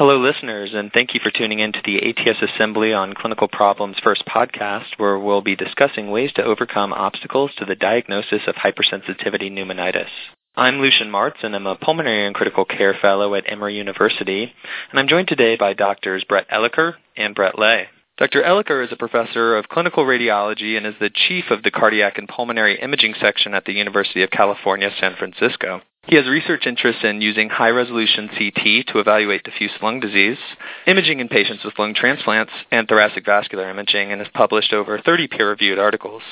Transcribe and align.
Hello, 0.00 0.18
listeners, 0.18 0.70
and 0.72 0.90
thank 0.90 1.12
you 1.12 1.20
for 1.22 1.30
tuning 1.30 1.58
in 1.58 1.72
to 1.72 1.82
the 1.84 1.98
ATS 1.98 2.40
Assembly 2.40 2.94
on 2.94 3.12
Clinical 3.12 3.48
Problems 3.48 3.98
First 4.02 4.24
podcast, 4.24 4.96
where 4.96 5.18
we'll 5.18 5.42
be 5.42 5.54
discussing 5.54 6.10
ways 6.10 6.32
to 6.36 6.42
overcome 6.42 6.94
obstacles 6.94 7.50
to 7.58 7.66
the 7.66 7.74
diagnosis 7.74 8.40
of 8.46 8.54
hypersensitivity 8.54 9.52
pneumonitis. 9.52 10.08
I'm 10.56 10.78
Lucian 10.78 11.10
Martz, 11.10 11.44
and 11.44 11.54
I'm 11.54 11.66
a 11.66 11.76
pulmonary 11.76 12.24
and 12.24 12.34
critical 12.34 12.64
care 12.64 12.94
fellow 12.94 13.34
at 13.34 13.44
Emory 13.46 13.76
University, 13.76 14.50
and 14.90 14.98
I'm 14.98 15.06
joined 15.06 15.28
today 15.28 15.56
by 15.56 15.74
doctors 15.74 16.24
Brett 16.26 16.48
Elicker 16.48 16.94
and 17.14 17.34
Brett 17.34 17.58
Ley. 17.58 17.88
Dr. 18.16 18.42
Elicker 18.42 18.82
is 18.82 18.92
a 18.92 18.96
professor 18.96 19.54
of 19.54 19.68
clinical 19.68 20.06
radiology 20.06 20.78
and 20.78 20.86
is 20.86 20.94
the 20.98 21.10
chief 21.10 21.50
of 21.50 21.62
the 21.62 21.70
cardiac 21.70 22.16
and 22.16 22.26
pulmonary 22.26 22.80
imaging 22.80 23.12
section 23.20 23.52
at 23.52 23.66
the 23.66 23.74
University 23.74 24.22
of 24.22 24.30
California, 24.30 24.88
San 24.98 25.14
Francisco. 25.16 25.82
He 26.06 26.16
has 26.16 26.26
research 26.26 26.66
interests 26.66 27.04
in 27.04 27.20
using 27.20 27.50
high 27.50 27.68
resolution 27.68 28.28
CT 28.28 28.86
to 28.88 28.98
evaluate 28.98 29.44
diffuse 29.44 29.72
lung 29.82 30.00
disease, 30.00 30.38
imaging 30.86 31.20
in 31.20 31.28
patients 31.28 31.62
with 31.62 31.78
lung 31.78 31.94
transplants, 31.94 32.52
and 32.70 32.88
thoracic 32.88 33.24
vascular 33.26 33.68
imaging, 33.68 34.10
and 34.10 34.20
has 34.20 34.30
published 34.34 34.72
over 34.72 34.98
30 34.98 35.28
peer 35.28 35.50
reviewed 35.50 35.78
articles. 35.78 36.22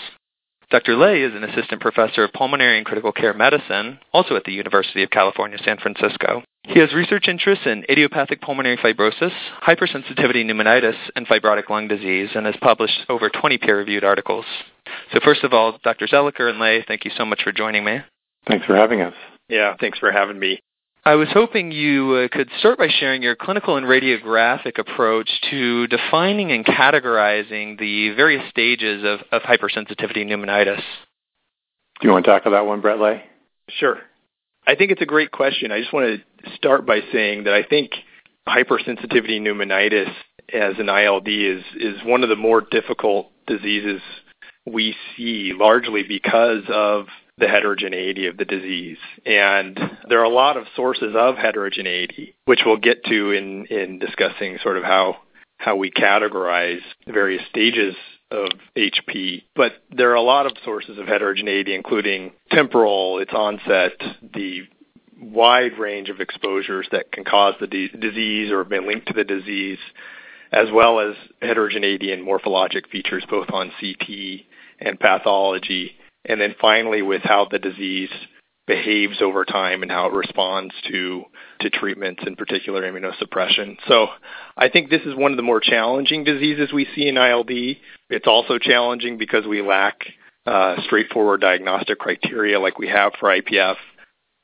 Dr. 0.70 0.96
Ley 0.96 1.22
is 1.22 1.34
an 1.34 1.44
assistant 1.44 1.80
professor 1.80 2.24
of 2.24 2.32
pulmonary 2.32 2.76
and 2.76 2.84
critical 2.84 3.12
care 3.12 3.32
medicine, 3.32 3.98
also 4.12 4.36
at 4.36 4.44
the 4.44 4.52
University 4.52 5.02
of 5.02 5.10
California, 5.10 5.58
San 5.64 5.78
Francisco. 5.78 6.42
He 6.64 6.80
has 6.80 6.92
research 6.92 7.28
interests 7.28 7.64
in 7.64 7.84
idiopathic 7.88 8.42
pulmonary 8.42 8.76
fibrosis, 8.76 9.32
hypersensitivity 9.62 10.44
pneumonitis, 10.44 10.96
and 11.16 11.26
fibrotic 11.26 11.70
lung 11.70 11.88
disease, 11.88 12.30
and 12.34 12.44
has 12.44 12.56
published 12.60 13.06
over 13.08 13.30
20 13.30 13.56
peer-reviewed 13.58 14.04
articles. 14.04 14.44
So 15.12 15.20
first 15.24 15.44
of 15.44 15.54
all, 15.54 15.78
Drs. 15.82 16.10
Elicker 16.12 16.50
and 16.50 16.58
Ley, 16.58 16.84
thank 16.86 17.04
you 17.06 17.10
so 17.16 17.24
much 17.24 17.42
for 17.42 17.52
joining 17.52 17.84
me. 17.84 18.00
Thanks 18.46 18.66
for 18.66 18.76
having 18.76 19.00
us. 19.00 19.14
Yeah, 19.48 19.74
thanks 19.80 19.98
for 19.98 20.10
having 20.12 20.38
me. 20.38 20.60
I 21.04 21.14
was 21.14 21.28
hoping 21.32 21.72
you 21.72 22.14
uh, 22.14 22.28
could 22.30 22.50
start 22.58 22.76
by 22.76 22.88
sharing 22.88 23.22
your 23.22 23.34
clinical 23.34 23.76
and 23.76 23.86
radiographic 23.86 24.78
approach 24.78 25.30
to 25.50 25.86
defining 25.86 26.52
and 26.52 26.66
categorizing 26.66 27.78
the 27.78 28.10
various 28.10 28.48
stages 28.50 29.04
of, 29.04 29.20
of 29.32 29.42
hypersensitivity 29.42 30.26
pneumonitis. 30.26 30.82
Do 32.00 32.08
you 32.08 32.10
want 32.10 32.26
to 32.26 32.30
tackle 32.30 32.52
that 32.52 32.66
one, 32.66 32.82
Brett 32.82 33.00
Ley? 33.00 33.22
Sure. 33.70 33.98
I 34.66 34.74
think 34.74 34.90
it's 34.90 35.00
a 35.00 35.06
great 35.06 35.30
question. 35.30 35.72
I 35.72 35.80
just 35.80 35.94
want 35.94 36.20
to 36.44 36.50
start 36.56 36.84
by 36.84 37.00
saying 37.10 37.44
that 37.44 37.54
I 37.54 37.62
think 37.62 37.92
hypersensitivity 38.46 39.40
pneumonitis 39.40 40.12
as 40.52 40.74
an 40.78 40.88
ILD 40.88 41.28
is 41.28 41.62
is 41.78 41.96
one 42.04 42.22
of 42.22 42.28
the 42.28 42.36
more 42.36 42.60
difficult 42.60 43.30
diseases 43.46 44.02
we 44.66 44.94
see, 45.16 45.52
largely 45.54 46.02
because 46.02 46.64
of 46.68 47.06
the 47.38 47.48
heterogeneity 47.48 48.26
of 48.26 48.36
the 48.36 48.44
disease. 48.44 48.98
And 49.24 49.78
there 50.08 50.20
are 50.20 50.24
a 50.24 50.28
lot 50.28 50.56
of 50.56 50.66
sources 50.74 51.14
of 51.16 51.36
heterogeneity, 51.36 52.34
which 52.44 52.60
we'll 52.64 52.78
get 52.78 53.04
to 53.04 53.32
in, 53.32 53.66
in 53.66 53.98
discussing 53.98 54.58
sort 54.62 54.76
of 54.76 54.84
how, 54.84 55.18
how 55.56 55.76
we 55.76 55.90
categorize 55.90 56.80
the 57.06 57.12
various 57.12 57.42
stages 57.48 57.94
of 58.30 58.48
HP. 58.76 59.44
But 59.54 59.72
there 59.90 60.10
are 60.10 60.14
a 60.14 60.22
lot 60.22 60.46
of 60.46 60.52
sources 60.64 60.98
of 60.98 61.06
heterogeneity, 61.06 61.74
including 61.74 62.32
temporal, 62.50 63.18
its 63.18 63.32
onset, 63.32 63.92
the 64.34 64.62
wide 65.20 65.78
range 65.78 66.10
of 66.10 66.20
exposures 66.20 66.86
that 66.92 67.10
can 67.10 67.24
cause 67.24 67.54
the 67.60 67.66
de- 67.66 67.88
disease 67.88 68.52
or 68.52 68.58
have 68.58 68.68
been 68.68 68.86
linked 68.86 69.08
to 69.08 69.14
the 69.14 69.24
disease, 69.24 69.78
as 70.52 70.68
well 70.72 71.00
as 71.00 71.14
heterogeneity 71.42 72.12
in 72.12 72.24
morphologic 72.24 72.88
features, 72.88 73.24
both 73.28 73.48
on 73.50 73.72
CT 73.80 74.42
and 74.80 75.00
pathology 75.00 75.96
and 76.28 76.40
then 76.40 76.54
finally 76.60 77.02
with 77.02 77.22
how 77.22 77.48
the 77.50 77.58
disease 77.58 78.10
behaves 78.66 79.22
over 79.22 79.44
time 79.44 79.82
and 79.82 79.90
how 79.90 80.06
it 80.06 80.12
responds 80.12 80.74
to 80.88 81.24
treatments, 81.72 82.22
in 82.26 82.36
particular 82.36 82.82
immunosuppression. 82.82 83.76
So 83.88 84.08
I 84.56 84.68
think 84.68 84.88
this 84.88 85.02
is 85.02 85.14
one 85.14 85.32
of 85.32 85.36
the 85.36 85.42
more 85.42 85.60
challenging 85.60 86.24
diseases 86.24 86.72
we 86.72 86.86
see 86.94 87.08
in 87.08 87.16
ILD. 87.16 87.50
It's 88.10 88.26
also 88.26 88.58
challenging 88.58 89.18
because 89.18 89.46
we 89.46 89.60
lack 89.60 90.06
uh, 90.46 90.76
straightforward 90.86 91.40
diagnostic 91.40 91.98
criteria 91.98 92.58
like 92.58 92.78
we 92.78 92.88
have 92.88 93.12
for 93.20 93.28
IPF. 93.28 93.76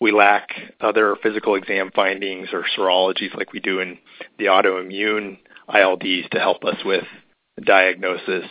We 0.01 0.13
lack 0.13 0.51
other 0.81 1.17
physical 1.23 1.55
exam 1.55 1.91
findings 1.95 2.49
or 2.53 2.65
serologies 2.77 3.35
like 3.35 3.53
we 3.53 3.61
do 3.61 3.81
in 3.81 3.99
the 4.39 4.47
autoimmune 4.47 5.39
ILDs 5.69 6.29
to 6.31 6.39
help 6.39 6.65
us 6.65 6.77
with 6.85 7.05
diagnosis. 7.65 8.45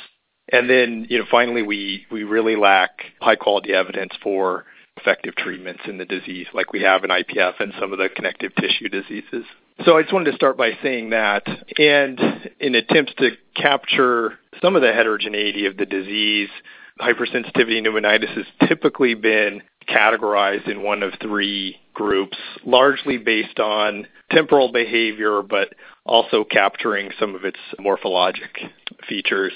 And 0.53 0.69
then, 0.69 1.07
you 1.09 1.17
know, 1.17 1.25
finally, 1.29 1.63
we, 1.63 2.05
we 2.11 2.23
really 2.23 2.55
lack 2.55 2.91
high 3.19 3.35
quality 3.35 3.73
evidence 3.73 4.13
for 4.21 4.65
effective 4.97 5.35
treatments 5.35 5.81
in 5.87 5.97
the 5.97 6.05
disease 6.05 6.45
like 6.53 6.71
we 6.71 6.83
have 6.83 7.03
in 7.03 7.09
IPF 7.09 7.59
and 7.59 7.73
some 7.79 7.91
of 7.91 7.97
the 7.97 8.07
connective 8.15 8.53
tissue 8.55 8.87
diseases. 8.87 9.45
So 9.83 9.97
I 9.97 10.03
just 10.03 10.13
wanted 10.13 10.29
to 10.29 10.37
start 10.37 10.55
by 10.55 10.73
saying 10.83 11.09
that. 11.09 11.47
And 11.79 12.19
in 12.59 12.75
attempts 12.75 13.13
to 13.15 13.31
capture 13.55 14.37
some 14.61 14.75
of 14.75 14.83
the 14.83 14.93
heterogeneity 14.93 15.65
of 15.65 15.75
the 15.75 15.87
disease, 15.87 16.49
hypersensitivity 17.01 17.81
pneumonitis 17.81 18.37
has 18.37 18.45
typically 18.69 19.15
been 19.15 19.63
categorized 19.89 20.69
in 20.69 20.83
one 20.83 21.01
of 21.01 21.13
three 21.19 21.77
groups, 21.95 22.37
largely 22.63 23.17
based 23.17 23.59
on 23.59 24.05
temporal 24.31 24.71
behavior, 24.71 25.41
but 25.41 25.73
also 26.05 26.43
capturing 26.43 27.09
some 27.19 27.33
of 27.33 27.43
its 27.43 27.59
morphologic 27.79 28.69
features. 29.09 29.53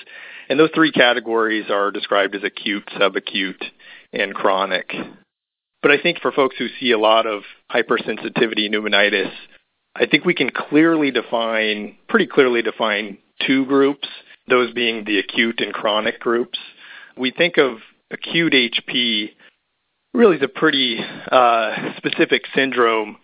And 0.50 0.60
those 0.60 0.70
three 0.74 0.92
categories 0.92 1.66
are 1.70 1.92
described 1.92 2.36
as 2.36 2.44
acute, 2.44 2.90
subacute, 2.98 3.64
and 4.14 4.34
chronic. 4.34 4.94
But 5.82 5.92
I 5.92 6.02
think 6.02 6.20
for 6.22 6.32
folks 6.32 6.56
who 6.58 6.68
see 6.80 6.92
a 6.92 7.00
lot 7.00 7.28
of 7.28 7.44
hypersensitivity 7.72 8.70
pneumonitis, 8.70 9.32
I 9.96 10.06
think 10.06 10.26
we 10.26 10.34
can 10.34 10.50
clearly 10.50 11.12
define, 11.12 11.98
pretty 12.08 12.28
clearly 12.28 12.62
define 12.62 13.18
two 13.46 13.66
groups, 13.66 14.08
those 14.48 14.74
being 14.74 15.04
the 15.06 15.20
acute 15.20 15.60
and 15.60 15.74
chronic 15.74 16.20
groups. 16.20 16.58
We 17.18 17.32
think 17.32 17.58
of 17.58 17.78
acute 18.12 18.54
HP 18.54 19.32
really 20.14 20.38
as 20.38 20.42
a 20.42 20.48
pretty 20.48 21.00
uh, 21.32 21.94
specific 21.98 22.44
syndrome 22.56 23.18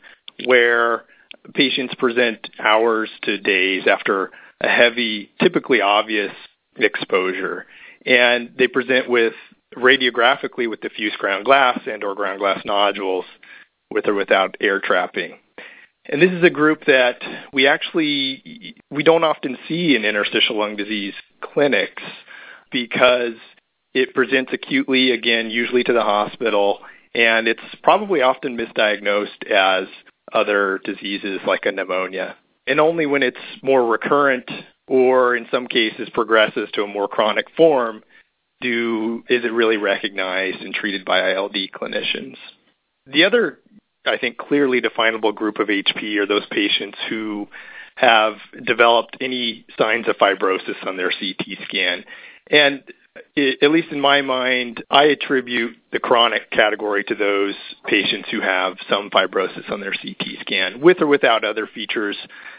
where 0.45 1.05
patients 1.53 1.95
present 1.95 2.50
hours 2.59 3.09
to 3.23 3.38
days 3.38 3.84
after 3.88 4.31
a 4.61 4.67
heavy, 4.67 5.31
typically 5.40 5.81
obvious 5.81 6.31
exposure. 6.78 7.66
And 8.06 8.51
they 8.57 8.67
present 8.67 9.09
with 9.09 9.34
radiographically 9.75 10.69
with 10.69 10.81
diffuse 10.81 11.16
ground 11.17 11.45
glass 11.45 11.79
and 11.88 12.03
or 12.03 12.16
ground 12.16 12.39
glass 12.39 12.61
nodules 12.66 13.25
with 13.91 14.07
or 14.07 14.13
without 14.13 14.56
air 14.61 14.79
trapping. 14.79 15.38
And 16.06 16.22
this 16.22 16.31
is 16.31 16.44
a 16.44 16.50
group 16.50 16.85
that 16.85 17.22
we 17.53 17.67
actually 17.67 18.75
we 18.91 19.03
don't 19.03 19.23
often 19.23 19.57
see 19.67 19.95
in 19.95 20.03
interstitial 20.03 20.57
lung 20.57 20.75
disease 20.75 21.13
clinics 21.41 22.03
because 22.72 23.35
it 23.94 24.13
presents 24.13 24.51
acutely 24.51 25.11
again 25.11 25.50
usually 25.50 25.84
to 25.84 25.94
the 25.94 26.01
hospital 26.01 26.79
and 27.16 27.47
it's 27.47 27.61
probably 27.84 28.22
often 28.22 28.57
misdiagnosed 28.57 29.50
as 29.50 29.88
other 30.34 30.79
diseases 30.84 31.40
like 31.45 31.66
a 31.66 31.72
pneumonia. 31.72 32.35
And 32.66 32.79
only 32.79 33.05
when 33.05 33.23
it's 33.23 33.38
more 33.61 33.85
recurrent 33.85 34.50
or 34.88 35.36
in 35.36 35.48
some 35.52 35.68
cases 35.68 36.10
progresses 36.14 36.70
to 36.74 36.84
a 36.84 36.88
more 36.88 37.08
chronic 37.08 37.48
form, 37.56 38.04
is 38.62 39.44
it 39.44 39.52
really 39.52 39.78
recognized 39.78 40.62
and 40.62 40.74
treated 40.74 41.04
by 41.04 41.34
ILD 41.34 41.56
clinicians? 41.74 42.38
The 43.06 43.26
other, 43.26 43.60
I 44.06 44.18
think, 44.18 44.38
clearly 44.38 44.80
definable 44.80 45.34
group 45.34 45.60
of 45.60 45.68
HP 45.68 46.18
are 46.18 46.26
those 46.26 46.46
patients 46.50 46.98
who 47.10 47.48
have 47.96 48.36
developed 48.66 49.18
any 49.20 49.66
signs 49.78 50.08
of 50.08 50.16
fibrosis 50.16 50.86
on 50.88 50.98
their 50.98 51.12
CT 51.12 51.58
scan. 51.66 52.06
At 53.16 53.69
least 53.69 53.90
in 53.91 54.01
my 54.01 54.22
mind, 54.22 54.84
I 54.90 55.03
attribute 55.06 55.75
the 55.91 56.00
chronic 56.00 56.50
category 56.50 57.03
to 57.03 57.16
those 57.16 57.53
patients 57.85 58.29
who 58.31 58.41
have 58.41 58.78
some 58.90 59.12
fibrosis 59.12 59.69
on 59.72 59.81
their 59.81 59.94
CT 59.94 60.40
scan, 60.41 60.81
with 60.81 61.00
or 61.00 61.06
without 61.06 61.44
other 61.44 61.68
features 61.68 62.18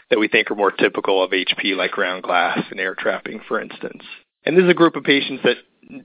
that 0.09 0.19
we 0.19 0.29
think 0.29 0.49
are 0.49 0.55
more 0.55 0.71
typical 0.71 1.21
of 1.21 1.31
HP, 1.31 1.75
like 1.75 1.91
ground 1.91 2.23
glass 2.23 2.59
and 2.71 2.79
air 2.79 2.95
trapping, 2.95 3.41
for 3.49 3.59
instance. 3.59 4.03
And 4.45 4.55
this 4.55 4.63
is 4.63 4.69
a 4.69 4.75
group 4.75 4.95
of 4.95 5.03
patients 5.03 5.43
that 5.43 5.57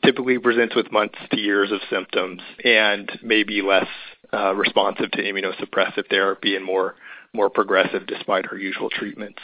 typically 0.04 0.38
presents 0.38 0.74
with 0.74 0.90
months 0.90 1.18
to 1.30 1.38
years 1.38 1.70
of 1.70 1.80
symptoms 1.88 2.42
and 2.64 3.10
may 3.22 3.44
be 3.44 3.62
less 3.62 3.88
uh, 4.32 4.54
responsive 4.54 5.10
to 5.12 5.22
immunosuppressive 5.22 6.08
therapy 6.08 6.56
and 6.56 6.64
more 6.64 6.96
more 7.32 7.48
progressive 7.48 8.06
despite 8.08 8.46
our 8.50 8.58
usual 8.58 8.90
treatments. 8.90 9.38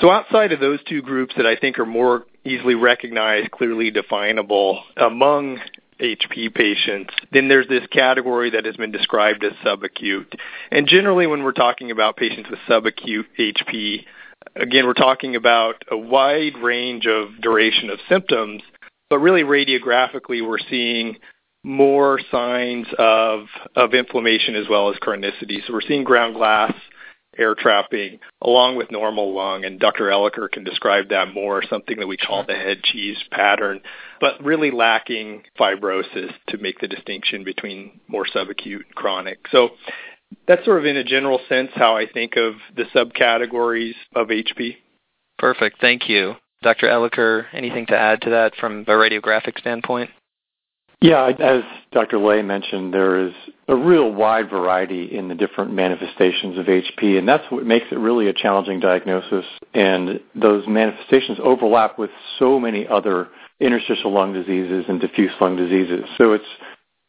So 0.00 0.10
outside 0.10 0.52
of 0.52 0.60
those 0.60 0.82
two 0.84 1.02
groups 1.02 1.34
that 1.36 1.44
I 1.44 1.56
think 1.56 1.78
are 1.78 1.84
more 1.84 2.24
easily 2.44 2.74
recognized, 2.74 3.50
clearly 3.50 3.90
definable 3.90 4.82
among 4.96 5.60
HP 6.00 6.52
patients, 6.54 7.14
then 7.32 7.48
there's 7.48 7.68
this 7.68 7.86
category 7.88 8.50
that 8.50 8.64
has 8.64 8.76
been 8.76 8.90
described 8.90 9.44
as 9.44 9.52
subacute. 9.64 10.34
And 10.70 10.86
generally 10.86 11.26
when 11.26 11.42
we're 11.42 11.52
talking 11.52 11.90
about 11.90 12.16
patients 12.16 12.50
with 12.50 12.58
subacute 12.68 13.26
HP, 13.38 14.04
again, 14.56 14.86
we're 14.86 14.94
talking 14.94 15.36
about 15.36 15.84
a 15.90 15.96
wide 15.96 16.56
range 16.58 17.06
of 17.06 17.40
duration 17.40 17.90
of 17.90 17.98
symptoms, 18.08 18.62
but 19.08 19.18
really 19.18 19.42
radiographically 19.42 20.46
we're 20.46 20.58
seeing 20.58 21.16
more 21.62 22.20
signs 22.30 22.86
of, 22.98 23.46
of 23.74 23.94
inflammation 23.94 24.54
as 24.54 24.68
well 24.68 24.90
as 24.90 24.96
chronicity. 24.96 25.64
So 25.66 25.72
we're 25.72 25.80
seeing 25.80 26.04
ground 26.04 26.34
glass 26.34 26.74
air 27.38 27.54
trapping 27.54 28.18
along 28.42 28.76
with 28.76 28.90
normal 28.90 29.34
lung. 29.34 29.64
And 29.64 29.80
Dr. 29.80 30.04
Elicker 30.04 30.50
can 30.50 30.64
describe 30.64 31.08
that 31.08 31.32
more, 31.32 31.62
something 31.68 31.98
that 31.98 32.06
we 32.06 32.16
call 32.16 32.44
the 32.44 32.54
head 32.54 32.82
cheese 32.82 33.18
pattern, 33.30 33.80
but 34.20 34.42
really 34.42 34.70
lacking 34.70 35.42
fibrosis 35.58 36.32
to 36.48 36.58
make 36.58 36.80
the 36.80 36.88
distinction 36.88 37.44
between 37.44 38.00
more 38.08 38.26
subacute 38.26 38.84
and 38.86 38.94
chronic. 38.94 39.38
So 39.50 39.70
that's 40.46 40.64
sort 40.64 40.78
of 40.78 40.86
in 40.86 40.96
a 40.96 41.04
general 41.04 41.40
sense 41.48 41.70
how 41.74 41.96
I 41.96 42.06
think 42.06 42.36
of 42.36 42.54
the 42.76 42.84
subcategories 42.94 43.94
of 44.14 44.28
HP. 44.28 44.76
Perfect. 45.38 45.80
Thank 45.80 46.08
you. 46.08 46.34
Dr. 46.62 46.88
Elicker, 46.88 47.46
anything 47.52 47.86
to 47.86 47.96
add 47.96 48.22
to 48.22 48.30
that 48.30 48.54
from 48.56 48.82
a 48.82 48.92
radiographic 48.92 49.58
standpoint? 49.58 50.10
Yeah, 51.04 51.32
as 51.38 51.62
Dr. 51.92 52.16
Ley 52.16 52.40
mentioned, 52.40 52.94
there 52.94 53.26
is 53.26 53.34
a 53.68 53.76
real 53.76 54.10
wide 54.10 54.48
variety 54.48 55.14
in 55.14 55.28
the 55.28 55.34
different 55.34 55.70
manifestations 55.70 56.56
of 56.56 56.64
HP, 56.64 57.18
and 57.18 57.28
that's 57.28 57.44
what 57.50 57.66
makes 57.66 57.84
it 57.92 57.96
really 57.96 58.28
a 58.28 58.32
challenging 58.32 58.80
diagnosis. 58.80 59.44
And 59.74 60.18
those 60.34 60.66
manifestations 60.66 61.36
overlap 61.42 61.98
with 61.98 62.08
so 62.38 62.58
many 62.58 62.88
other 62.88 63.28
interstitial 63.60 64.12
lung 64.12 64.32
diseases 64.32 64.86
and 64.88 64.98
diffuse 64.98 65.30
lung 65.42 65.56
diseases. 65.56 66.06
So 66.16 66.32
it's 66.32 66.48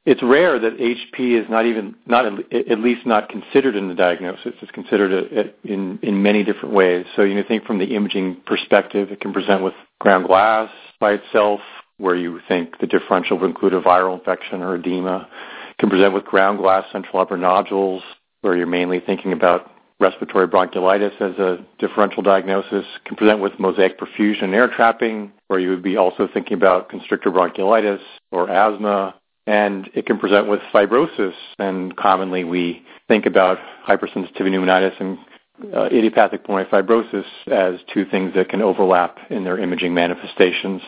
it's 0.06 0.22
rare 0.22 0.60
that 0.60 0.78
HP 0.78 1.42
is 1.42 1.50
not 1.50 1.66
even 1.66 1.96
not 2.06 2.26
at 2.26 2.80
least 2.80 3.06
not 3.06 3.30
considered 3.30 3.78
in 3.78 3.88
the 3.88 3.96
diagnosis. 3.96 4.56
It's 4.62 4.72
considered 4.72 5.54
in 5.64 6.00
in 6.02 6.22
many 6.22 6.44
different 6.44 6.76
ways. 6.76 7.06
So 7.16 7.22
you 7.22 7.42
think 7.48 7.64
from 7.64 7.80
the 7.80 7.96
imaging 7.96 8.42
perspective, 8.46 9.10
it 9.14 9.22
can 9.22 9.32
present 9.32 9.64
with 9.64 9.74
ground 10.00 10.28
glass 10.28 10.70
by 11.00 11.14
itself, 11.14 11.62
where 11.98 12.16
you 12.16 12.40
think 12.48 12.80
the 12.80 12.88
differential 12.88 13.38
will 13.38 13.48
include 13.48 13.74
a 13.74 13.82
viral 13.82 14.18
infection 14.18 14.62
or 14.62 14.76
edema. 14.76 15.28
Can 15.80 15.90
present 15.90 16.14
with 16.14 16.26
ground 16.26 16.60
glass 16.60 16.86
central 16.92 17.22
upper 17.22 17.38
nodules, 17.38 18.04
where 18.42 18.56
you're 18.56 18.68
mainly 18.68 19.00
thinking 19.00 19.34
about 19.34 19.72
respiratory 20.00 20.48
bronchiolitis 20.48 21.22
as 21.22 21.38
a 21.40 21.66
differential 21.80 22.22
diagnosis. 22.22 22.86
Can 23.06 23.16
present 23.16 23.40
with 23.40 23.60
mosaic 23.60 24.00
perfusion 24.00 24.54
air 24.54 24.68
trapping, 24.68 25.32
where 25.48 25.60
you 25.60 25.70
would 25.70 25.84
be 25.84 25.98
also 25.98 26.28
thinking 26.34 26.54
about 26.54 26.90
constrictor 26.90 27.32
bronchiolitis 27.32 28.02
or 28.32 28.50
asthma 28.50 29.16
and 29.48 29.90
it 29.94 30.06
can 30.06 30.18
present 30.18 30.48
with 30.48 30.60
fibrosis. 30.74 31.34
And 31.60 31.96
commonly 31.96 32.44
we 32.44 32.84
think 33.08 33.26
about 33.26 33.58
hypersensitivity 33.88 34.50
pneumonitis 34.50 35.00
and 35.00 35.18
uh, 35.74 35.86
idiopathic 35.86 36.44
pulmonary 36.44 36.70
fibrosis 36.70 37.26
as 37.48 37.80
two 37.94 38.06
things 38.06 38.34
that 38.36 38.50
can 38.50 38.62
overlap 38.62 39.18
in 39.30 39.44
their 39.44 39.60
imaging 39.60 39.94
manifestations. 39.94 40.82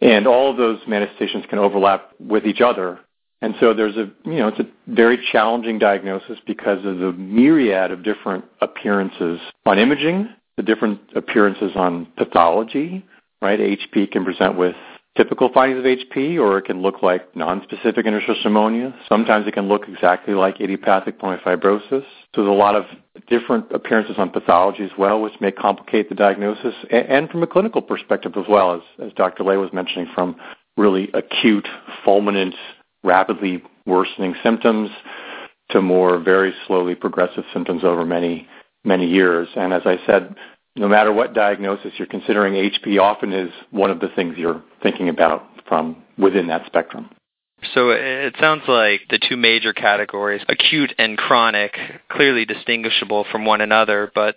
And 0.00 0.26
all 0.26 0.50
of 0.50 0.56
those 0.56 0.78
manifestations 0.86 1.44
can 1.48 1.58
overlap 1.58 2.10
with 2.20 2.46
each 2.46 2.60
other. 2.60 3.00
And 3.42 3.54
so 3.60 3.74
there's 3.74 3.96
a, 3.96 4.10
you 4.24 4.38
know, 4.38 4.48
it's 4.48 4.60
a 4.60 4.66
very 4.86 5.18
challenging 5.32 5.78
diagnosis 5.78 6.38
because 6.46 6.84
of 6.84 6.98
the 6.98 7.12
myriad 7.12 7.90
of 7.90 8.02
different 8.02 8.44
appearances 8.60 9.40
on 9.64 9.78
imaging, 9.78 10.28
the 10.56 10.62
different 10.62 11.00
appearances 11.14 11.72
on 11.76 12.06
pathology, 12.16 13.04
right? 13.42 13.58
HP 13.58 14.10
can 14.10 14.24
present 14.24 14.56
with 14.56 14.76
typical 15.16 15.50
findings 15.52 15.78
of 15.78 15.84
HP, 15.84 16.38
or 16.38 16.58
it 16.58 16.66
can 16.66 16.82
look 16.82 17.02
like 17.02 17.32
nonspecific 17.34 18.04
interstitial 18.04 18.44
pneumonia. 18.44 18.94
Sometimes 19.08 19.46
it 19.46 19.54
can 19.54 19.68
look 19.68 19.88
exactly 19.88 20.34
like 20.34 20.60
idiopathic 20.60 21.18
pulmonary 21.18 21.42
fibrosis. 21.44 22.04
So 22.34 22.42
there's 22.42 22.48
a 22.48 22.52
lot 22.52 22.74
of 22.74 22.84
different 23.28 23.72
appearances 23.72 24.16
on 24.18 24.30
pathology 24.30 24.84
as 24.84 24.90
well, 24.98 25.20
which 25.20 25.34
may 25.40 25.50
complicate 25.50 26.08
the 26.08 26.14
diagnosis, 26.14 26.74
and 26.90 27.28
from 27.30 27.42
a 27.42 27.46
clinical 27.46 27.82
perspective 27.82 28.32
as 28.36 28.44
well, 28.48 28.74
as, 28.74 28.82
as 29.06 29.12
Dr. 29.14 29.44
Ley 29.44 29.56
was 29.56 29.72
mentioning, 29.72 30.08
from 30.14 30.36
really 30.76 31.10
acute, 31.14 31.66
fulminant, 32.04 32.54
rapidly 33.02 33.62
worsening 33.86 34.34
symptoms 34.42 34.90
to 35.70 35.80
more 35.80 36.18
very 36.18 36.52
slowly 36.66 36.94
progressive 36.94 37.44
symptoms 37.52 37.82
over 37.82 38.04
many, 38.04 38.46
many 38.84 39.06
years. 39.06 39.48
And 39.56 39.72
as 39.72 39.82
I 39.84 39.98
said, 40.06 40.34
no 40.76 40.88
matter 40.88 41.12
what 41.12 41.34
diagnosis 41.34 41.92
you're 41.98 42.06
considering, 42.06 42.54
HP 42.54 43.00
often 43.00 43.32
is 43.32 43.50
one 43.70 43.90
of 43.90 44.00
the 44.00 44.08
things 44.14 44.36
you're 44.36 44.62
thinking 44.82 45.08
about 45.08 45.44
from 45.68 46.02
within 46.18 46.46
that 46.48 46.66
spectrum. 46.66 47.10
So 47.74 47.90
it 47.90 48.34
sounds 48.38 48.62
like 48.68 49.00
the 49.08 49.18
two 49.18 49.36
major 49.36 49.72
categories, 49.72 50.42
acute 50.48 50.92
and 50.98 51.16
chronic, 51.16 51.74
clearly 52.10 52.44
distinguishable 52.44 53.24
from 53.32 53.44
one 53.44 53.62
another, 53.62 54.12
but 54.14 54.36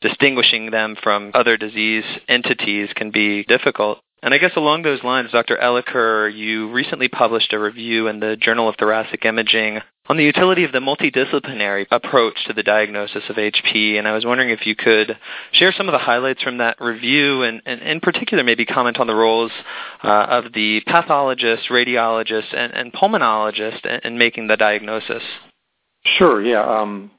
distinguishing 0.00 0.70
them 0.70 0.96
from 1.02 1.32
other 1.34 1.56
disease 1.56 2.04
entities 2.28 2.88
can 2.94 3.10
be 3.10 3.42
difficult. 3.44 3.98
And 4.22 4.32
I 4.34 4.38
guess 4.38 4.52
along 4.54 4.82
those 4.82 5.02
lines, 5.02 5.32
Dr. 5.32 5.56
Elicker, 5.56 6.32
you 6.34 6.70
recently 6.70 7.08
published 7.08 7.52
a 7.52 7.58
review 7.58 8.06
in 8.06 8.20
the 8.20 8.36
Journal 8.36 8.68
of 8.68 8.76
Thoracic 8.76 9.24
Imaging 9.24 9.80
on 10.10 10.16
the 10.16 10.24
utility 10.24 10.64
of 10.64 10.72
the 10.72 10.80
multidisciplinary 10.80 11.86
approach 11.92 12.34
to 12.44 12.52
the 12.52 12.64
diagnosis 12.64 13.22
of 13.28 13.36
HP, 13.36 13.96
and 13.96 14.08
I 14.08 14.12
was 14.12 14.26
wondering 14.26 14.50
if 14.50 14.66
you 14.66 14.74
could 14.74 15.16
share 15.52 15.72
some 15.72 15.88
of 15.88 15.92
the 15.92 16.00
highlights 16.00 16.42
from 16.42 16.58
that 16.58 16.80
review, 16.80 17.44
and, 17.44 17.62
and 17.64 17.80
in 17.80 18.00
particular 18.00 18.42
maybe 18.42 18.66
comment 18.66 18.98
on 18.98 19.06
the 19.06 19.14
roles 19.14 19.52
uh, 20.02 20.26
of 20.28 20.52
the 20.52 20.80
pathologist, 20.84 21.68
radiologist, 21.70 22.52
and, 22.56 22.72
and 22.72 22.92
pulmonologist 22.92 23.86
in, 23.86 24.00
in, 24.02 24.18
making 24.18 24.48
the 24.48 24.56
diagnosis. 24.56 25.22
Sure. 26.04 26.42
Yeah. 26.42 26.64
Um, 26.64 27.12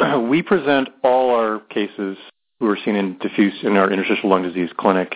we 0.30 0.40
present 0.40 0.88
all 1.04 1.34
our 1.34 1.60
cases 1.68 2.16
who 2.60 2.66
are 2.70 2.78
seen 2.82 2.96
in 2.96 3.18
diffuse 3.18 3.58
in 3.62 3.76
our 3.76 3.92
interstitial 3.92 4.30
lung 4.30 4.42
disease 4.42 4.70
clinic 4.78 5.14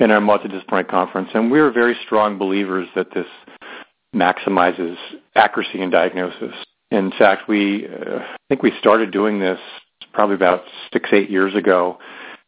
in 0.00 0.10
our 0.10 0.20
multidisciplinary 0.20 0.86
conference, 0.86 1.30
and 1.32 1.50
we're 1.50 1.72
very 1.72 1.96
strong 2.04 2.36
believers 2.36 2.86
that 2.94 3.06
this 3.14 3.26
maximizes 4.14 4.96
accuracy 5.34 5.80
in 5.80 5.88
diagnosis. 5.88 6.54
In 6.94 7.10
fact, 7.18 7.48
we 7.48 7.86
uh, 7.86 8.18
I 8.20 8.36
think 8.48 8.62
we 8.62 8.72
started 8.78 9.10
doing 9.10 9.40
this 9.40 9.58
probably 10.12 10.36
about 10.36 10.62
six, 10.92 11.10
eight 11.12 11.28
years 11.28 11.54
ago. 11.54 11.98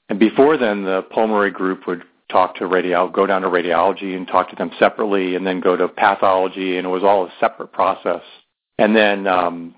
And 0.08 0.20
before 0.20 0.56
then, 0.56 0.84
the 0.84 1.02
pulmonary 1.10 1.50
group 1.50 1.86
would 1.88 2.04
talk 2.30 2.54
to 2.56 2.64
radiology, 2.64 3.12
go 3.12 3.26
down 3.26 3.42
to 3.42 3.48
radiology 3.48 4.16
and 4.16 4.26
talk 4.26 4.48
to 4.50 4.56
them 4.56 4.70
separately, 4.78 5.34
and 5.34 5.44
then 5.44 5.60
go 5.60 5.76
to 5.76 5.88
pathology, 5.88 6.76
and 6.76 6.86
it 6.86 6.90
was 6.90 7.02
all 7.02 7.26
a 7.26 7.32
separate 7.40 7.72
process. 7.72 8.22
And 8.78 8.94
then 8.94 9.26
um, 9.26 9.74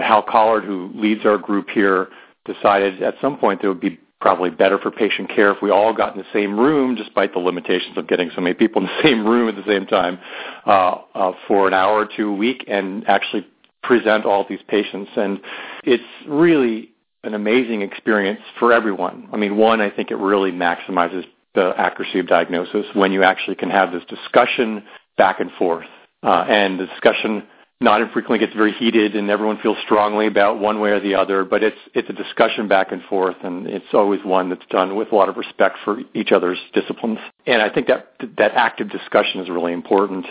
Hal 0.00 0.22
Collard, 0.22 0.64
who 0.64 0.92
leads 0.94 1.26
our 1.26 1.38
group 1.38 1.68
here, 1.70 2.08
decided 2.44 3.02
at 3.02 3.14
some 3.20 3.36
point 3.36 3.64
it 3.64 3.68
would 3.68 3.80
be 3.80 3.98
probably 4.20 4.50
better 4.50 4.78
for 4.78 4.90
patient 4.90 5.28
care 5.28 5.50
if 5.50 5.60
we 5.60 5.70
all 5.70 5.92
got 5.92 6.14
in 6.14 6.18
the 6.18 6.26
same 6.32 6.58
room, 6.58 6.94
despite 6.94 7.32
the 7.32 7.38
limitations 7.38 7.98
of 7.98 8.06
getting 8.06 8.30
so 8.34 8.40
many 8.40 8.54
people 8.54 8.80
in 8.80 8.86
the 8.86 9.02
same 9.02 9.26
room 9.26 9.48
at 9.48 9.56
the 9.56 9.70
same 9.70 9.86
time, 9.86 10.18
uh, 10.66 10.98
uh, 11.14 11.32
for 11.48 11.66
an 11.66 11.74
hour 11.74 12.00
or 12.00 12.08
two 12.16 12.30
a 12.30 12.34
week, 12.34 12.64
and 12.68 13.06
actually 13.08 13.44
present 13.86 14.24
all 14.24 14.44
these 14.48 14.62
patients. 14.68 15.10
And 15.16 15.40
it's 15.84 16.02
really 16.26 16.90
an 17.22 17.34
amazing 17.34 17.82
experience 17.82 18.40
for 18.58 18.72
everyone. 18.72 19.28
I 19.32 19.36
mean, 19.36 19.56
one, 19.56 19.80
I 19.80 19.90
think 19.90 20.10
it 20.10 20.16
really 20.16 20.52
maximizes 20.52 21.24
the 21.54 21.72
accuracy 21.76 22.18
of 22.18 22.26
diagnosis 22.26 22.86
when 22.94 23.12
you 23.12 23.22
actually 23.22 23.56
can 23.56 23.70
have 23.70 23.92
this 23.92 24.02
discussion 24.08 24.84
back 25.16 25.40
and 25.40 25.50
forth. 25.52 25.86
Uh, 26.22 26.44
and 26.48 26.80
the 26.80 26.86
discussion 26.86 27.44
not 27.80 28.00
infrequently 28.00 28.38
gets 28.38 28.54
very 28.54 28.72
heated 28.72 29.14
and 29.14 29.30
everyone 29.30 29.58
feels 29.62 29.76
strongly 29.84 30.26
about 30.26 30.58
one 30.58 30.80
way 30.80 30.90
or 30.90 31.00
the 31.00 31.14
other, 31.14 31.44
but 31.44 31.62
it's 31.62 31.76
it's 31.92 32.08
a 32.08 32.12
discussion 32.12 32.66
back 32.66 32.92
and 32.92 33.02
forth 33.04 33.36
and 33.42 33.66
it's 33.66 33.92
always 33.92 34.20
one 34.24 34.48
that's 34.48 34.64
done 34.70 34.96
with 34.96 35.12
a 35.12 35.14
lot 35.14 35.28
of 35.28 35.36
respect 35.36 35.76
for 35.84 35.98
each 36.14 36.32
other's 36.32 36.58
disciplines. 36.72 37.18
And 37.46 37.60
I 37.60 37.68
think 37.68 37.88
that 37.88 38.14
that 38.38 38.52
active 38.54 38.90
discussion 38.90 39.40
is 39.40 39.50
really 39.50 39.72
important. 39.72 40.24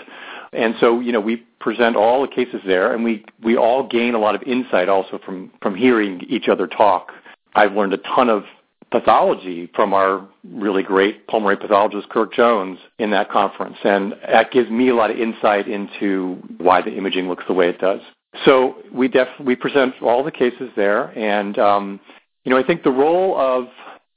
And 0.55 0.75
so, 0.79 0.99
you 0.99 1.11
know, 1.11 1.19
we 1.19 1.37
present 1.59 1.95
all 1.95 2.21
the 2.21 2.27
cases 2.27 2.61
there, 2.65 2.93
and 2.93 3.03
we, 3.03 3.25
we 3.43 3.57
all 3.57 3.87
gain 3.87 4.15
a 4.15 4.19
lot 4.19 4.35
of 4.35 4.43
insight 4.43 4.89
also 4.89 5.19
from, 5.25 5.51
from 5.61 5.75
hearing 5.75 6.21
each 6.27 6.47
other 6.47 6.67
talk. 6.67 7.11
I've 7.55 7.73
learned 7.73 7.93
a 7.93 7.97
ton 7.97 8.29
of 8.29 8.43
pathology 8.91 9.69
from 9.75 9.93
our 9.93 10.27
really 10.43 10.83
great 10.83 11.25
pulmonary 11.27 11.57
pathologist, 11.57 12.09
Kirk 12.09 12.33
Jones, 12.33 12.77
in 12.99 13.09
that 13.11 13.31
conference. 13.31 13.77
And 13.83 14.13
that 14.27 14.51
gives 14.51 14.69
me 14.69 14.89
a 14.89 14.95
lot 14.95 15.09
of 15.09 15.17
insight 15.17 15.67
into 15.67 16.37
why 16.59 16.81
the 16.81 16.95
imaging 16.95 17.27
looks 17.27 17.43
the 17.47 17.53
way 17.53 17.69
it 17.69 17.79
does. 17.79 18.01
So 18.45 18.77
we 18.91 19.07
def- 19.07 19.39
we 19.39 19.55
present 19.55 19.95
all 20.01 20.23
the 20.23 20.31
cases 20.31 20.69
there, 20.75 21.17
and 21.17 21.57
um, 21.59 21.99
you 22.43 22.49
know 22.51 22.57
I 22.57 22.63
think 22.63 22.83
the 22.83 22.91
role 22.91 23.39
of 23.39 23.67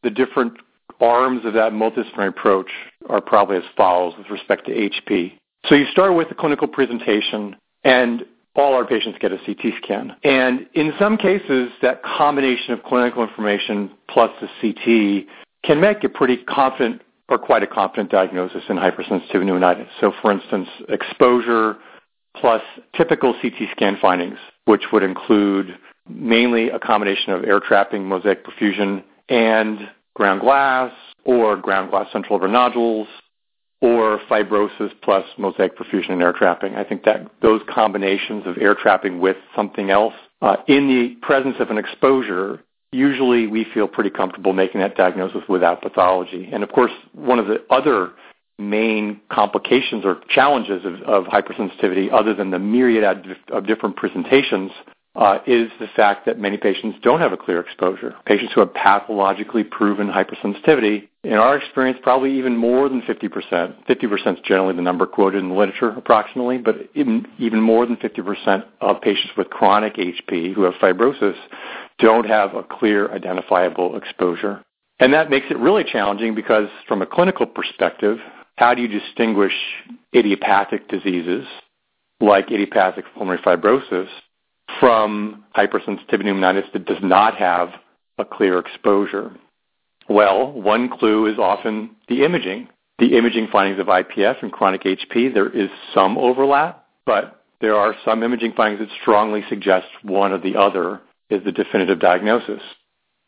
the 0.03 0.11
different 0.11 0.55
arms 1.01 1.45
of 1.45 1.53
that 1.53 1.73
multidisciplinary 1.73 2.29
approach 2.29 2.71
are 3.11 3.21
probably 3.21 3.59
as 3.59 3.63
follows 3.77 4.15
with 4.17 4.31
respect 4.31 4.67
to 4.67 4.73
HP. 4.73 5.33
So 5.69 5.75
you 5.75 5.87
start 5.87 6.15
with 6.15 6.29
the 6.29 6.35
clinical 6.35 6.69
presentation, 6.69 7.57
and 7.83 8.25
all 8.55 8.75
our 8.75 8.87
patients 8.87 9.19
get 9.21 9.33
a 9.33 9.39
CT 9.39 9.75
scan. 9.83 10.17
And 10.23 10.67
in 10.75 10.93
some 10.99 11.17
cases, 11.17 11.71
that 11.83 12.03
combination 12.03 12.73
of 12.73 12.83
clinical 12.85 13.23
information 13.23 13.91
plus 14.09 14.31
the 14.41 14.49
CT 14.61 15.27
can 15.65 15.81
make 15.81 16.05
a 16.05 16.09
pretty 16.09 16.39
confident 16.39 17.03
or 17.29 17.39
quite 17.39 17.63
a 17.63 17.67
confident 17.67 18.11
diagnosis 18.11 18.63
in 18.69 18.77
hypersensitive 18.77 19.43
pneumonitis. 19.43 19.89
So 20.01 20.13
for 20.23 20.31
instance, 20.31 20.69
exposure 20.89 21.77
plus 22.37 22.63
typical 22.97 23.35
CT 23.43 23.71
scan 23.73 23.99
findings, 24.01 24.39
which 24.67 24.85
would 24.93 25.03
include 25.03 25.77
mainly 26.09 26.71
a 26.71 26.79
combination 26.79 27.33
of 27.33 27.43
air 27.43 27.59
trapping, 27.59 28.07
mosaic 28.09 28.45
perfusion, 28.45 29.03
and 29.29 29.89
ground 30.15 30.41
glass 30.41 30.93
or 31.25 31.57
ground 31.57 31.91
glass 31.91 32.07
central 32.13 32.37
upper 32.37 32.47
nodules 32.47 33.09
or 33.81 34.19
fibrosis 34.31 34.91
plus 35.03 35.25
mosaic 35.37 35.77
perfusion 35.77 36.11
and 36.11 36.23
air 36.23 36.33
trapping. 36.33 36.75
I 36.75 36.85
think 36.85 37.05
that 37.05 37.31
those 37.43 37.61
combinations 37.69 38.47
of 38.47 38.57
air 38.59 38.75
trapping 38.75 39.21
with 39.21 39.37
something 39.55 39.91
else 39.91 40.15
uh, 40.43 40.57
in 40.67 40.89
the 40.89 41.17
presence 41.27 41.57
of 41.61 41.71
an 41.71 41.79
exposure 41.79 42.63
usually 42.93 43.47
we 43.47 43.67
feel 43.75 43.87
pretty 43.87 44.11
comfortable 44.11 44.53
making 44.53 44.81
that 44.81 44.97
diagnosis 44.97 45.43
without 45.49 45.83
pathology. 45.83 46.49
And 46.53 46.63
of 46.63 46.71
course, 46.71 46.93
one 47.13 47.39
of 47.39 47.47
the 47.47 47.65
other 47.71 48.13
main 48.59 49.21
complications 49.31 50.05
or 50.05 50.21
challenges 50.29 50.85
of, 50.85 51.03
of 51.03 51.25
hypersensitivity, 51.25 52.13
other 52.13 52.35
than 52.35 52.51
the 52.51 52.59
myriad 52.59 53.27
of 53.53 53.67
different 53.67 53.97
presentations, 53.97 54.71
uh, 55.15 55.39
is 55.47 55.71
the 55.81 55.89
fact 55.97 56.27
that 56.27 56.39
many 56.39 56.57
patients 56.59 56.99
don't 57.03 57.21
have 57.21 57.33
a 57.33 57.37
clear 57.37 57.61
exposure. 57.61 58.15
Patients 58.27 58.53
who 58.55 58.61
have 58.61 58.73
pathologically 58.75 59.65
proven 59.65 60.09
hypersensitivity, 60.09 61.09
in 61.27 61.35
our 61.35 61.57
experience, 61.57 61.99
probably 62.03 62.39
even 62.39 62.57
more 62.57 62.89
than 62.89 63.03
50%. 63.03 63.85
50% 63.89 64.35
is 64.35 64.41
generally 64.45 64.77
the 64.77 64.83
number 64.83 65.07
quoted 65.07 65.39
in 65.39 65.49
the 65.49 65.55
literature, 65.57 65.89
approximately, 65.91 66.57
but 66.57 66.77
even, 66.95 67.27
even 67.39 67.61
more 67.61 67.85
than 67.85 67.97
50% 67.97 68.65
of 68.81 69.01
patients 69.01 69.33
with 69.37 69.51
chronic 69.51 69.97
HP 69.97 70.55
who 70.55 70.63
have 70.63 70.75
fibrosis 70.75 71.35
don't 71.99 72.27
have 72.27 72.55
a 72.55 72.63
clear 72.63 73.13
identifiable 73.13 73.97
exposure. 73.97 74.63
And 75.01 75.13
that 75.15 75.29
makes 75.29 75.47
it 75.51 75.59
really 75.59 75.83
challenging 75.83 76.37
because 76.37 76.69
from 76.87 77.03
a 77.03 77.07
clinical 77.07 77.45
perspective, 77.45 78.19
how 78.55 78.75
do 78.75 78.83
you 78.83 78.89
distinguish 78.89 79.53
idiopathic 80.15 80.89
diseases 80.89 81.45
like 82.21 82.53
idiopathic 82.53 83.05
pulmonary 83.15 83.43
fibrosis 83.43 84.09
from 84.79 85.45
hypersensitivity 85.57 86.23
pneumonitis 86.23 86.73
that 86.73 86.87
does 86.87 87.03
not 87.03 87.37
have 87.37 87.71
a 88.19 88.25
clear 88.25 88.61
exposure? 88.61 89.33
Well, 90.09 90.53
one 90.53 90.89
clue 90.89 91.27
is 91.27 91.39
often 91.39 91.91
the 92.09 92.25
imaging. 92.25 92.69
The 92.99 93.17
imaging 93.17 93.49
findings 93.53 93.81
of 93.81 93.89
IPF 93.89 94.43
and 94.43 94.53
chronic 94.53 94.85
HP, 94.85 95.35
there 95.35 95.49
is 95.49 95.69
some 95.93 96.17
overlap, 96.17 96.87
but 97.05 97.43
there 97.61 97.77
are 97.77 97.95
some 98.05 98.23
imaging 98.23 98.53
findings 98.57 98.81
that 98.81 98.97
strongly 99.01 99.43
suggest 99.49 99.87
one 100.03 100.33
or 100.33 100.39
the 100.39 100.57
other 100.57 101.01
is 101.29 101.43
the 101.45 101.53
definitive 101.53 102.01
diagnosis. 102.01 102.63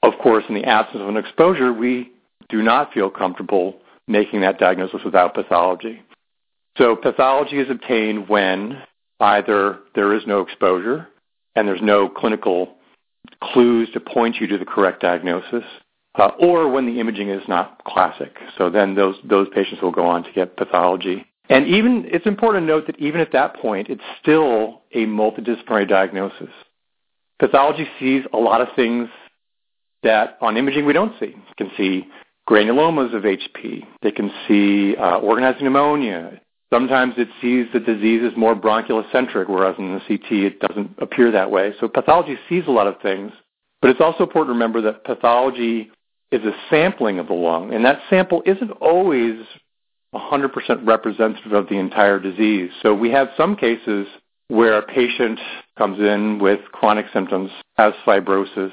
Of 0.03 0.15
course, 0.23 0.45
in 0.49 0.55
the 0.55 0.65
absence 0.65 1.01
of 1.01 1.09
an 1.09 1.17
exposure, 1.17 1.73
we 1.73 2.13
do 2.49 2.63
not 2.63 2.93
feel 2.93 3.11
comfortable 3.11 3.81
making 4.07 4.41
that 4.41 4.59
diagnosis 4.59 5.01
without 5.05 5.35
pathology. 5.35 6.03
So 6.79 6.97
pathology 6.97 7.59
is 7.59 7.71
obtained 7.71 8.29
when 8.29 8.81
either 9.21 9.81
there 9.95 10.15
is 10.15 10.23
no 10.27 10.41
exposure 10.41 11.09
and 11.57 11.67
there's 11.67 11.83
no 11.83 12.09
clinical 12.09 12.77
clues 13.43 13.91
to 13.93 14.01
point 14.01 14.37
you 14.37 14.47
to 14.47 14.59
the 14.59 14.65
correct 14.65 15.03
diagnosis, 15.03 15.65
uh, 16.15 16.31
or 16.39 16.69
when 16.69 16.87
the 16.87 17.01
imaging 17.01 17.29
is 17.29 17.43
not 17.49 17.83
classic. 17.85 18.37
So 18.57 18.71
then 18.71 18.95
those 18.95 19.17
those 19.25 19.49
patients 19.55 19.83
will 19.83 19.93
go 19.93 20.07
on 20.07 20.25
to 20.25 20.33
get 20.33 20.57
pathology. 20.57 21.27
And 21.49 21.67
even 21.67 22.07
it's 22.09 22.27
important 22.27 22.63
to 22.63 22.67
note 22.67 22.87
that 22.87 22.99
even 22.99 23.21
at 23.21 23.33
that 23.33 23.57
point, 23.57 23.89
it's 23.89 24.03
still 24.21 24.83
a 24.93 25.07
multidisciplinary 25.07 25.89
diagnosis. 25.89 26.51
Pathology 27.39 27.87
sees 27.99 28.25
a 28.33 28.37
lot 28.37 28.61
of 28.61 28.69
things 28.75 29.09
that 30.03 30.39
on 30.41 30.57
imaging 30.57 30.87
we 30.87 30.93
don't 30.93 31.15
see. 31.19 31.27
You 31.27 31.55
can 31.57 31.71
see 31.77 32.07
granulomas 32.49 33.15
of 33.15 33.23
HP. 33.23 33.85
They 34.03 34.11
can 34.11 34.31
see 34.47 34.97
uh, 34.97 35.19
organizing 35.19 35.65
pneumonia. 35.65 36.41
Sometimes 36.73 37.15
it 37.17 37.29
sees 37.41 37.67
the 37.73 37.81
disease 37.81 38.23
as 38.31 38.37
more 38.37 38.55
bronchial-centric, 38.55 39.49
whereas 39.49 39.77
in 39.79 39.95
the 39.95 40.01
CT 40.01 40.33
it 40.33 40.61
doesn't 40.61 40.97
appear 40.99 41.31
that 41.31 41.51
way. 41.51 41.73
So 41.81 41.89
pathology 41.89 42.37
sees 42.49 42.65
a 42.67 42.71
lot 42.71 42.87
of 42.87 43.01
things, 43.01 43.33
but 43.81 43.91
it's 43.91 44.01
also 44.01 44.25
important 44.25 44.49
to 44.49 44.53
remember 44.53 44.83
that 44.83 45.05
pathology 45.05 45.91
is 46.31 46.45
a 46.45 46.53
sampling 46.69 47.19
of 47.19 47.29
the 47.29 47.35
lung, 47.35 47.73
and 47.73 47.85
that 47.85 48.01
sample 48.11 48.43
isn't 48.45 48.71
always 48.73 49.37
100% 50.15 50.87
representative 50.87 51.53
of 51.53 51.69
the 51.69 51.79
entire 51.79 52.19
disease. 52.19 52.71
So 52.83 52.95
we 52.95 53.11
have 53.11 53.29
some 53.37 53.57
cases 53.57 54.07
where 54.49 54.79
a 54.79 54.83
patient 54.83 55.39
comes 55.77 55.99
in 55.99 56.39
with 56.39 56.61
chronic 56.73 57.07
symptoms, 57.13 57.51
has 57.77 57.93
fibrosis, 58.07 58.73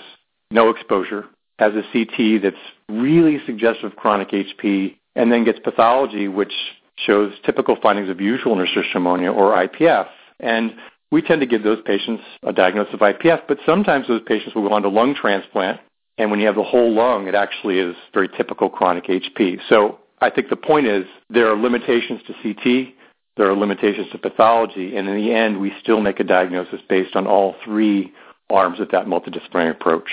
no 0.52 0.70
exposure, 0.70 1.26
has 1.60 1.74
a 1.74 1.84
CT 1.92 2.42
that's 2.42 2.56
really 2.90 3.40
suggestive 3.46 3.92
of 3.92 3.96
chronic 3.98 4.30
HP, 4.30 4.96
and 5.16 5.32
then 5.32 5.44
gets 5.44 5.60
pathology 5.60 6.28
which 6.28 6.54
shows 6.98 7.34
typical 7.46 7.78
findings 7.82 8.10
of 8.10 8.22
usual 8.22 8.54
interstitial 8.54 9.02
pneumonia 9.02 9.32
or 9.32 9.56
IPF. 9.68 10.08
And 10.40 10.76
we 11.12 11.22
tend 11.22 11.42
to 11.42 11.48
give 11.48 11.64
those 11.64 11.82
patients 11.86 12.24
a 12.44 12.54
diagnosis 12.54 12.94
of 12.94 13.00
IPF, 13.02 13.44
but 13.48 13.58
sometimes 13.66 14.08
those 14.08 14.22
patients 14.26 14.56
will 14.56 14.68
go 14.68 14.74
on 14.74 14.82
to 14.82 14.90
lung 14.90 15.16
transplant, 15.16 15.80
and 16.18 16.32
when 16.32 16.40
you 16.40 16.46
have 16.48 16.56
the 16.56 16.64
whole 16.64 16.94
lung, 16.94 17.28
it 17.28 17.36
actually 17.36 17.80
is 17.80 17.96
very 18.14 18.30
typical 18.30 18.70
chronic 18.70 19.06
HP. 19.06 19.60
So 19.68 20.00
I 20.22 20.30
think 20.30 20.50
the 20.50 20.56
point 20.56 20.88
is 20.88 21.06
there 21.30 21.50
are 21.52 21.58
limitations 21.58 22.22
to 22.28 22.34
CT, 22.42 22.94
there 23.38 23.50
are 23.50 23.56
limitations 23.56 24.08
to 24.12 24.18
pathology, 24.18 24.96
and 24.96 25.08
in 25.10 25.16
the 25.16 25.34
end, 25.34 25.60
we 25.60 25.74
still 25.82 26.00
make 26.00 26.20
a 26.20 26.24
diagnosis 26.24 26.80
based 26.88 27.16
on 27.16 27.28
all 27.28 27.56
three 27.66 28.14
arms 28.50 28.80
of 28.80 28.90
that 28.92 29.08
multidisciplinary 29.08 29.72
approach. 29.72 30.10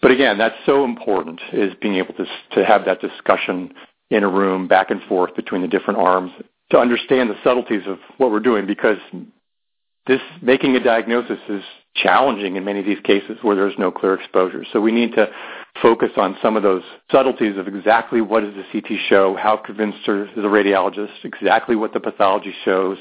But 0.00 0.10
again, 0.10 0.38
that's 0.38 0.54
so 0.66 0.84
important 0.84 1.40
is 1.52 1.72
being 1.80 1.96
able 1.96 2.14
to 2.14 2.24
to 2.52 2.64
have 2.64 2.84
that 2.84 3.00
discussion 3.00 3.72
in 4.10 4.22
a 4.22 4.28
room 4.28 4.68
back 4.68 4.90
and 4.90 5.02
forth 5.04 5.34
between 5.34 5.62
the 5.62 5.68
different 5.68 5.98
arms 5.98 6.32
to 6.70 6.78
understand 6.78 7.30
the 7.30 7.36
subtleties 7.42 7.86
of 7.86 7.98
what 8.18 8.30
we're 8.30 8.40
doing 8.40 8.66
because 8.66 8.98
this 10.06 10.20
making 10.40 10.76
a 10.76 10.80
diagnosis 10.80 11.38
is 11.48 11.62
challenging 11.94 12.56
in 12.56 12.64
many 12.64 12.80
of 12.80 12.86
these 12.86 13.00
cases 13.04 13.36
where 13.42 13.54
there's 13.54 13.78
no 13.78 13.90
clear 13.90 14.14
exposure. 14.14 14.64
So 14.72 14.80
we 14.80 14.92
need 14.92 15.12
to 15.14 15.28
focus 15.80 16.10
on 16.16 16.36
some 16.42 16.56
of 16.56 16.62
those 16.62 16.82
subtleties 17.10 17.56
of 17.58 17.68
exactly 17.68 18.20
what 18.20 18.40
does 18.40 18.54
the 18.54 18.64
CT 18.72 18.98
show, 19.08 19.36
how 19.36 19.56
convinced 19.56 20.08
are 20.08 20.26
the 20.34 20.42
radiologist, 20.42 21.24
exactly 21.24 21.76
what 21.76 21.92
the 21.92 22.00
pathology 22.00 22.54
shows, 22.64 22.98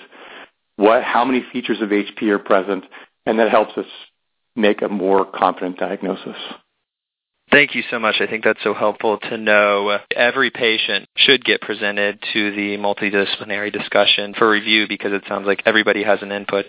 what, 0.76 1.04
how 1.04 1.24
many 1.26 1.46
features 1.52 1.82
of 1.82 1.90
HP 1.90 2.24
are 2.30 2.40
present, 2.40 2.84
and 3.26 3.40
that 3.40 3.50
helps 3.50 3.78
us 3.78 3.86
make 4.56 4.82
a 4.82 4.90
more 4.90 5.26
confident 5.26 5.78
diagnosis. 5.78 6.36
Thank 7.52 7.76
you 7.76 7.84
so 7.92 8.00
much. 8.00 8.16
I 8.22 8.28
think 8.28 8.46
that's 8.46 8.64
so 8.64 8.74
helpful 8.74 9.18
to 9.18 9.38
know. 9.38 9.98
Every 10.16 10.52
patient 10.52 11.08
should 11.18 11.44
get 11.44 11.60
presented 11.60 12.24
to 12.32 12.52
the 12.56 12.78
multidisciplinary 12.78 13.74
discussion 13.74 14.34
for 14.38 14.50
review 14.50 14.88
because 14.88 15.12
it 15.12 15.24
sounds 15.28 15.46
like 15.46 15.62
everybody 15.66 16.04
has 16.04 16.20
an 16.22 16.32
input. 16.32 16.66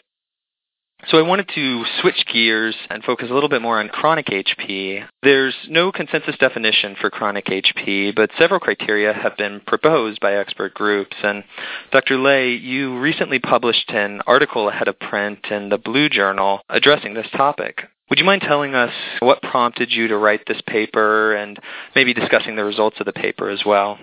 So 1.09 1.19
I 1.19 1.23
wanted 1.23 1.49
to 1.57 1.85
switch 2.01 2.25
gears 2.33 2.77
and 2.89 3.03
focus 3.03 3.29
a 3.29 3.35
little 3.35 3.49
bit 3.49 3.61
more 3.61 3.81
on 3.81 3.89
chronic 3.89 4.27
HP. 4.27 5.05
There's 5.23 5.55
no 5.69 5.91
consensus 5.91 6.37
definition 6.39 6.95
for 7.01 7.11
chronic 7.11 7.47
HP, 7.47 8.15
but 8.15 8.31
several 8.39 8.61
criteria 8.61 9.13
have 9.13 9.37
been 9.37 9.61
proposed 9.67 10.21
by 10.21 10.35
expert 10.35 10.75
groups. 10.75 11.17
And 11.25 11.43
Dr. 11.91 12.19
Ley, 12.19 12.53
you 12.55 12.99
recently 13.01 13.41
published 13.41 13.91
an 13.91 14.21
article 14.29 14.69
ahead 14.69 14.87
of 14.87 14.99
print 15.01 15.41
in 15.51 15.71
the 15.71 15.79
Blue 15.79 16.09
Journal 16.09 16.61
addressing 16.69 17.15
this 17.15 17.29
topic. 17.37 17.83
Would 18.09 18.21
you 18.21 18.25
mind 18.25 18.43
telling 18.43 18.75
us 18.75 18.93
what 19.21 19.43
prompted 19.43 19.91
you 19.91 20.07
to 20.09 20.17
write 20.17 20.43
this 20.47 20.61
paper 20.69 21.35
and 21.35 21.59
maybe 21.97 22.15
discussing 22.15 22.55
the 22.55 22.65
results 22.65 22.99
of 23.01 23.07
the 23.07 23.13
paper 23.13 23.51
as 23.51 23.63
well? 23.67 23.99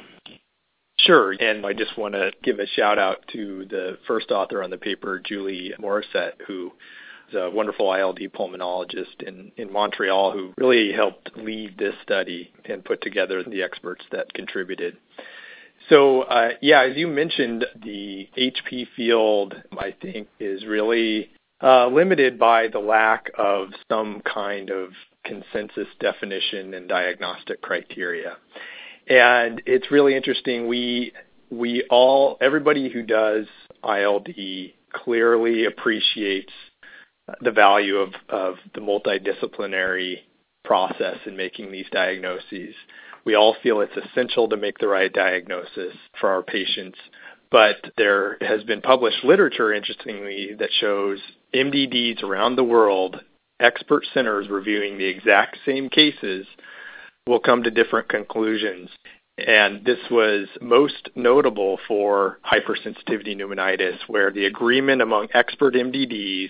Sure. 1.05 1.31
And 1.31 1.65
I 1.65 1.73
just 1.73 1.97
want 1.97 2.13
to 2.15 2.31
give 2.43 2.59
a 2.59 2.67
shout 2.67 2.99
out 2.99 3.23
to 3.33 3.65
the 3.69 3.97
first 4.07 4.31
author 4.31 4.63
on 4.63 4.69
the 4.69 4.77
paper, 4.77 5.19
Julie 5.19 5.73
Morisset, 5.79 6.33
who 6.45 6.71
is 7.29 7.35
a 7.35 7.49
wonderful 7.49 7.93
ILD 7.93 8.19
pulmonologist 8.33 9.21
in, 9.25 9.51
in 9.55 9.71
Montreal 9.71 10.31
who 10.31 10.53
really 10.57 10.91
helped 10.91 11.31
lead 11.37 11.77
this 11.77 11.95
study 12.03 12.51
and 12.65 12.83
put 12.83 13.01
together 13.01 13.43
the 13.43 13.63
experts 13.63 14.03
that 14.11 14.33
contributed. 14.33 14.97
So, 15.87 16.23
uh, 16.23 16.49
yeah, 16.61 16.83
as 16.83 16.97
you 16.97 17.07
mentioned, 17.07 17.65
the 17.81 18.27
HP 18.37 18.87
field, 18.95 19.55
I 19.77 19.95
think, 20.01 20.27
is 20.39 20.65
really 20.65 21.29
uh, 21.63 21.87
limited 21.87 22.37
by 22.37 22.67
the 22.67 22.79
lack 22.79 23.31
of 23.37 23.69
some 23.89 24.21
kind 24.21 24.69
of 24.69 24.89
consensus 25.23 25.87
definition 25.99 26.73
and 26.73 26.89
diagnostic 26.89 27.61
criteria. 27.61 28.37
And 29.09 29.63
it's 29.65 29.91
really 29.91 30.15
interesting. 30.15 30.67
We 30.67 31.13
we 31.49 31.83
all 31.89 32.37
everybody 32.41 32.89
who 32.89 33.01
does 33.01 33.47
ILD 33.83 34.29
clearly 34.93 35.65
appreciates 35.65 36.53
the 37.41 37.51
value 37.51 37.97
of, 37.97 38.13
of 38.29 38.55
the 38.73 38.81
multidisciplinary 38.81 40.19
process 40.63 41.17
in 41.25 41.35
making 41.35 41.71
these 41.71 41.85
diagnoses. 41.91 42.75
We 43.25 43.35
all 43.35 43.55
feel 43.61 43.81
it's 43.81 43.97
essential 43.97 44.49
to 44.49 44.57
make 44.57 44.77
the 44.79 44.87
right 44.87 45.11
diagnosis 45.11 45.95
for 46.19 46.29
our 46.29 46.41
patients, 46.41 46.97
but 47.51 47.75
there 47.97 48.37
has 48.41 48.63
been 48.63 48.81
published 48.81 49.23
literature, 49.23 49.73
interestingly, 49.73 50.55
that 50.57 50.69
shows 50.79 51.19
MDDs 51.53 52.23
around 52.23 52.55
the 52.55 52.63
world, 52.63 53.21
expert 53.59 54.05
centers 54.13 54.49
reviewing 54.49 54.97
the 54.97 55.05
exact 55.05 55.57
same 55.65 55.89
cases 55.89 56.47
will 57.27 57.39
come 57.39 57.63
to 57.63 57.71
different 57.71 58.09
conclusions. 58.09 58.89
And 59.37 59.85
this 59.85 59.99
was 60.11 60.47
most 60.61 61.09
notable 61.15 61.79
for 61.87 62.39
hypersensitivity 62.45 63.37
pneumonitis, 63.37 63.97
where 64.07 64.31
the 64.31 64.45
agreement 64.45 65.01
among 65.01 65.29
expert 65.33 65.75
MDDs 65.75 66.49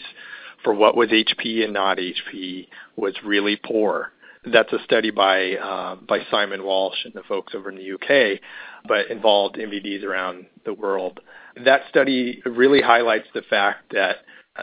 for 0.64 0.74
what 0.74 0.98
was 0.98 1.10
HP 1.10 1.64
and 1.64 1.74
not 1.74 1.98
HP 1.98 2.68
was 2.96 3.14
really 3.24 3.56
poor. 3.56 4.12
That's 4.46 4.72
a 4.74 4.84
study 4.86 5.12
by 5.12 5.56
uh, 5.56 5.96
by 5.96 6.20
Simon 6.32 6.64
Walsh 6.64 7.04
and 7.04 7.14
the 7.14 7.24
folks 7.24 7.54
over 7.54 7.70
in 7.70 7.76
the 7.76 7.94
UK, 7.94 8.40
but 8.88 9.12
involved 9.12 9.58
MDDs 9.58 10.04
around 10.04 10.46
the 10.66 10.74
world. 10.74 11.20
That 11.64 11.82
study 11.90 12.42
really 12.46 12.82
highlights 12.82 13.28
the 13.34 13.42
fact 13.42 13.92
that 13.92 14.18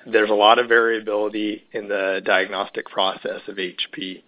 there's 0.06 0.30
a 0.30 0.34
lot 0.34 0.58
of 0.58 0.68
variability 0.68 1.64
in 1.72 1.88
the 1.88 2.20
diagnostic 2.24 2.86
process 2.86 3.40
of 3.48 3.56
HP 3.56 4.22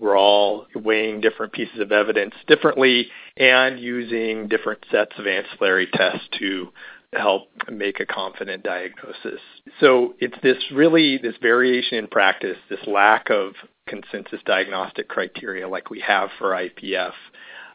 We're 0.00 0.18
all 0.18 0.66
weighing 0.74 1.20
different 1.20 1.52
pieces 1.52 1.78
of 1.78 1.92
evidence 1.92 2.34
differently 2.46 3.08
and 3.36 3.78
using 3.78 4.48
different 4.48 4.84
sets 4.90 5.12
of 5.18 5.26
ancillary 5.26 5.88
tests 5.92 6.26
to 6.38 6.72
help 7.12 7.48
make 7.70 8.00
a 8.00 8.06
confident 8.06 8.62
diagnosis. 8.62 9.40
So 9.80 10.14
it's 10.18 10.36
this 10.42 10.58
really 10.72 11.18
this 11.18 11.34
variation 11.42 11.98
in 11.98 12.06
practice, 12.06 12.56
this 12.68 12.86
lack 12.86 13.30
of 13.30 13.54
consensus 13.88 14.40
diagnostic 14.46 15.08
criteria 15.08 15.68
like 15.68 15.90
we 15.90 16.00
have 16.00 16.30
for 16.38 16.52
IPF, 16.52 17.12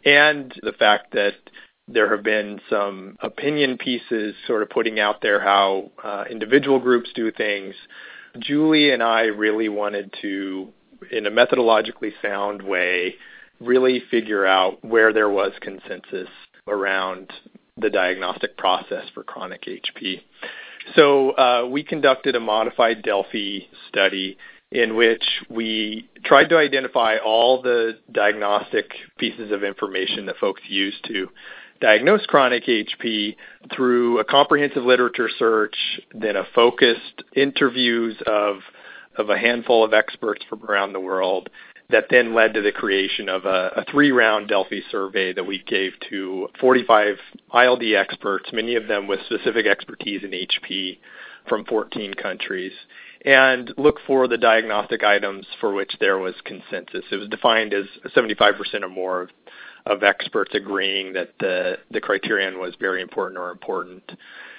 and 0.05 0.53
the 0.63 0.73
fact 0.73 1.13
that 1.13 1.33
there 1.87 2.15
have 2.15 2.23
been 2.23 2.59
some 2.69 3.15
opinion 3.21 3.77
pieces 3.77 4.35
sort 4.47 4.63
of 4.63 4.69
putting 4.69 4.99
out 4.99 5.21
there 5.21 5.39
how 5.39 5.91
uh, 6.03 6.23
individual 6.29 6.79
groups 6.79 7.09
do 7.13 7.31
things. 7.31 7.75
Julie 8.39 8.91
and 8.91 9.03
I 9.03 9.23
really 9.23 9.69
wanted 9.69 10.13
to, 10.21 10.73
in 11.11 11.25
a 11.25 11.31
methodologically 11.31 12.11
sound 12.21 12.61
way, 12.61 13.15
really 13.59 14.01
figure 14.11 14.45
out 14.45 14.83
where 14.83 15.13
there 15.13 15.29
was 15.29 15.51
consensus 15.61 16.29
around 16.67 17.31
the 17.77 17.89
diagnostic 17.89 18.57
process 18.57 19.05
for 19.13 19.23
chronic 19.23 19.63
HP. 19.63 20.21
So 20.95 21.31
uh, 21.31 21.67
we 21.69 21.83
conducted 21.83 22.35
a 22.35 22.39
modified 22.39 23.01
Delphi 23.01 23.61
study 23.89 24.37
in 24.71 24.95
which 24.95 25.23
we 25.49 26.09
tried 26.23 26.49
to 26.49 26.57
identify 26.57 27.17
all 27.17 27.61
the 27.61 27.97
diagnostic 28.11 28.91
pieces 29.17 29.51
of 29.51 29.63
information 29.63 30.25
that 30.25 30.37
folks 30.37 30.61
use 30.67 30.95
to 31.05 31.29
diagnose 31.81 32.25
chronic 32.25 32.65
HP 32.65 33.35
through 33.75 34.19
a 34.19 34.23
comprehensive 34.23 34.83
literature 34.83 35.29
search, 35.37 35.75
then 36.13 36.35
a 36.35 36.43
focused 36.53 37.23
interviews 37.35 38.15
of 38.25 38.57
of 39.17 39.29
a 39.29 39.37
handful 39.37 39.83
of 39.83 39.93
experts 39.93 40.43
from 40.49 40.63
around 40.63 40.93
the 40.93 40.99
world, 40.99 41.49
that 41.89 42.05
then 42.09 42.33
led 42.33 42.53
to 42.53 42.61
the 42.61 42.71
creation 42.71 43.29
of 43.29 43.45
a, 43.45 43.71
a 43.75 43.85
three 43.91 44.11
round 44.11 44.47
Delphi 44.47 44.81
survey 44.89 45.33
that 45.33 45.45
we 45.45 45.63
gave 45.63 45.93
to 46.09 46.47
45 46.59 47.17
ILD 47.53 47.83
experts, 47.95 48.49
many 48.51 48.75
of 48.75 48.87
them 48.87 49.07
with 49.07 49.19
specific 49.25 49.65
expertise 49.65 50.23
in 50.23 50.31
HP 50.31 50.97
from 51.47 51.63
14 51.65 52.15
countries, 52.15 52.73
and 53.23 53.71
look 53.77 53.99
for 54.07 54.27
the 54.27 54.37
diagnostic 54.37 55.03
items 55.03 55.45
for 55.59 55.73
which 55.73 55.93
there 55.99 56.17
was 56.17 56.33
consensus. 56.43 57.05
It 57.11 57.17
was 57.17 57.29
defined 57.29 57.73
as 57.73 57.85
75% 58.15 58.81
or 58.81 58.89
more 58.89 59.21
of, 59.21 59.29
of 59.85 60.03
experts 60.03 60.55
agreeing 60.55 61.13
that 61.13 61.33
the, 61.39 61.77
the 61.91 62.01
criterion 62.01 62.59
was 62.59 62.73
very 62.79 63.01
important 63.01 63.37
or 63.37 63.51
important. 63.51 64.11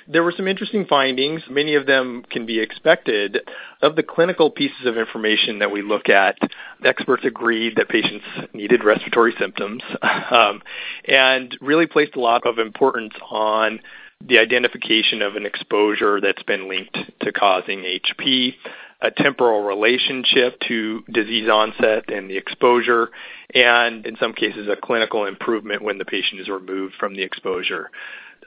There 0.08 0.22
were 0.22 0.32
some 0.36 0.46
interesting 0.46 0.86
findings. 0.86 1.42
Many 1.50 1.74
of 1.74 1.86
them 1.86 2.24
can 2.30 2.46
be 2.46 2.60
expected. 2.60 3.38
Of 3.82 3.96
the 3.96 4.02
clinical 4.02 4.50
pieces 4.50 4.86
of 4.86 4.96
information 4.96 5.58
that 5.58 5.72
we 5.72 5.82
look 5.82 6.08
at, 6.08 6.38
experts 6.84 7.24
agreed 7.24 7.76
that 7.76 7.88
patients 7.88 8.24
needed 8.52 8.84
respiratory 8.84 9.34
symptoms 9.38 9.82
um, 10.30 10.62
and 11.06 11.56
really 11.60 11.86
placed 11.86 12.14
a 12.14 12.20
lot 12.20 12.46
of 12.46 12.58
importance 12.58 13.14
on 13.30 13.80
the 14.24 14.38
identification 14.38 15.22
of 15.22 15.36
an 15.36 15.44
exposure 15.44 16.20
that's 16.20 16.42
been 16.44 16.68
linked 16.68 16.96
to 17.20 17.32
causing 17.32 17.80
HP, 17.80 18.54
a 19.02 19.10
temporal 19.10 19.62
relationship 19.62 20.58
to 20.68 21.02
disease 21.12 21.48
onset 21.50 22.08
and 22.08 22.30
the 22.30 22.36
exposure, 22.36 23.10
and 23.54 24.06
in 24.06 24.16
some 24.16 24.32
cases 24.32 24.68
a 24.68 24.76
clinical 24.76 25.26
improvement 25.26 25.82
when 25.82 25.98
the 25.98 26.04
patient 26.04 26.40
is 26.40 26.48
removed 26.48 26.94
from 26.98 27.14
the 27.14 27.22
exposure. 27.22 27.90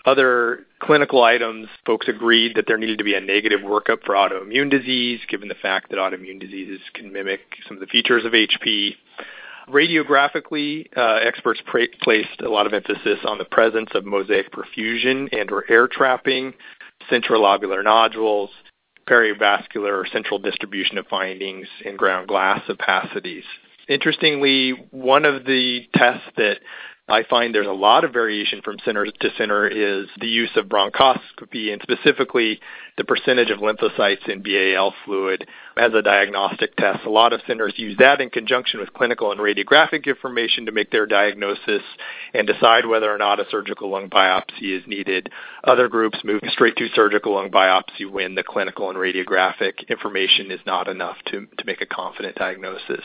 Other 0.05 0.65
clinical 0.79 1.23
items, 1.23 1.67
folks 1.85 2.07
agreed 2.07 2.55
that 2.55 2.65
there 2.67 2.77
needed 2.77 2.99
to 2.99 3.03
be 3.03 3.15
a 3.15 3.21
negative 3.21 3.61
workup 3.61 4.03
for 4.05 4.15
autoimmune 4.15 4.69
disease, 4.69 5.19
given 5.27 5.49
the 5.49 5.55
fact 5.55 5.89
that 5.89 5.97
autoimmune 5.97 6.39
diseases 6.39 6.79
can 6.93 7.11
mimic 7.11 7.41
some 7.67 7.77
of 7.77 7.81
the 7.81 7.87
features 7.87 8.25
of 8.25 8.31
HP. 8.31 8.95
Radiographically, 9.69 10.87
uh, 10.97 11.19
experts 11.21 11.61
pra- 11.65 11.87
placed 12.01 12.41
a 12.41 12.49
lot 12.49 12.65
of 12.65 12.73
emphasis 12.73 13.19
on 13.25 13.37
the 13.37 13.45
presence 13.45 13.89
of 13.93 14.05
mosaic 14.05 14.51
perfusion 14.51 15.29
and 15.37 15.51
or 15.51 15.65
air 15.69 15.87
trapping, 15.87 16.53
centrilobular 17.11 17.83
nodules, 17.83 18.49
perivascular 19.07 19.91
or 19.91 20.07
central 20.11 20.39
distribution 20.39 20.97
of 20.97 21.07
findings, 21.07 21.67
and 21.85 21.97
ground 21.97 22.27
glass 22.27 22.61
opacities. 22.69 23.43
Interestingly, 23.87 24.71
one 24.91 25.25
of 25.25 25.45
the 25.45 25.87
tests 25.95 26.27
that 26.37 26.59
I 27.09 27.23
find 27.23 27.55
there's 27.55 27.65
a 27.65 27.71
lot 27.71 28.03
of 28.03 28.13
variation 28.13 28.61
from 28.61 28.77
center 28.85 29.05
to 29.05 29.29
center 29.35 29.67
is 29.67 30.07
the 30.19 30.27
use 30.27 30.51
of 30.55 30.67
bronchoscopy 30.67 31.73
and 31.73 31.81
specifically 31.81 32.59
the 32.97 33.03
percentage 33.03 33.49
of 33.49 33.59
lymphocytes 33.59 34.29
in 34.29 34.43
BAL 34.43 34.93
fluid 35.05 35.47
as 35.75 35.93
a 35.95 36.03
diagnostic 36.03 36.75
test. 36.75 37.05
A 37.05 37.09
lot 37.09 37.33
of 37.33 37.41
centers 37.47 37.73
use 37.77 37.97
that 37.97 38.21
in 38.21 38.29
conjunction 38.29 38.79
with 38.79 38.93
clinical 38.93 39.31
and 39.31 39.39
radiographic 39.41 40.05
information 40.05 40.67
to 40.67 40.71
make 40.71 40.91
their 40.91 41.07
diagnosis 41.07 41.81
and 42.35 42.45
decide 42.45 42.85
whether 42.85 43.11
or 43.11 43.17
not 43.17 43.39
a 43.39 43.49
surgical 43.49 43.89
lung 43.89 44.09
biopsy 44.09 44.77
is 44.77 44.83
needed. 44.85 45.31
Other 45.63 45.87
groups 45.87 46.19
move 46.23 46.41
straight 46.49 46.75
to 46.77 46.89
surgical 46.93 47.33
lung 47.33 47.49
biopsy 47.49 48.09
when 48.09 48.35
the 48.35 48.43
clinical 48.43 48.89
and 48.89 48.99
radiographic 48.99 49.87
information 49.89 50.51
is 50.51 50.59
not 50.67 50.87
enough 50.87 51.17
to, 51.27 51.47
to 51.57 51.65
make 51.65 51.81
a 51.81 51.87
confident 51.87 52.35
diagnosis 52.35 53.03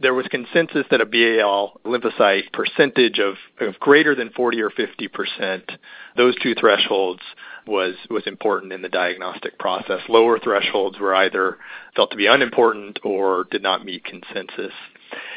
there 0.00 0.14
was 0.14 0.26
consensus 0.28 0.86
that 0.90 1.00
a 1.00 1.06
BAL 1.06 1.80
lymphocyte 1.84 2.52
percentage 2.52 3.18
of, 3.18 3.34
of 3.60 3.78
greater 3.78 4.14
than 4.14 4.30
40 4.30 4.60
or 4.62 4.70
50 4.70 5.08
percent, 5.08 5.72
those 6.16 6.34
two 6.42 6.54
thresholds 6.54 7.22
was 7.66 7.94
was 8.10 8.26
important 8.26 8.72
in 8.72 8.82
the 8.82 8.88
diagnostic 8.88 9.58
process. 9.58 10.00
Lower 10.08 10.38
thresholds 10.38 10.98
were 10.98 11.14
either 11.14 11.58
felt 11.94 12.10
to 12.10 12.16
be 12.16 12.26
unimportant 12.26 12.98
or 13.04 13.44
did 13.50 13.62
not 13.62 13.84
meet 13.84 14.04
consensus. 14.04 14.72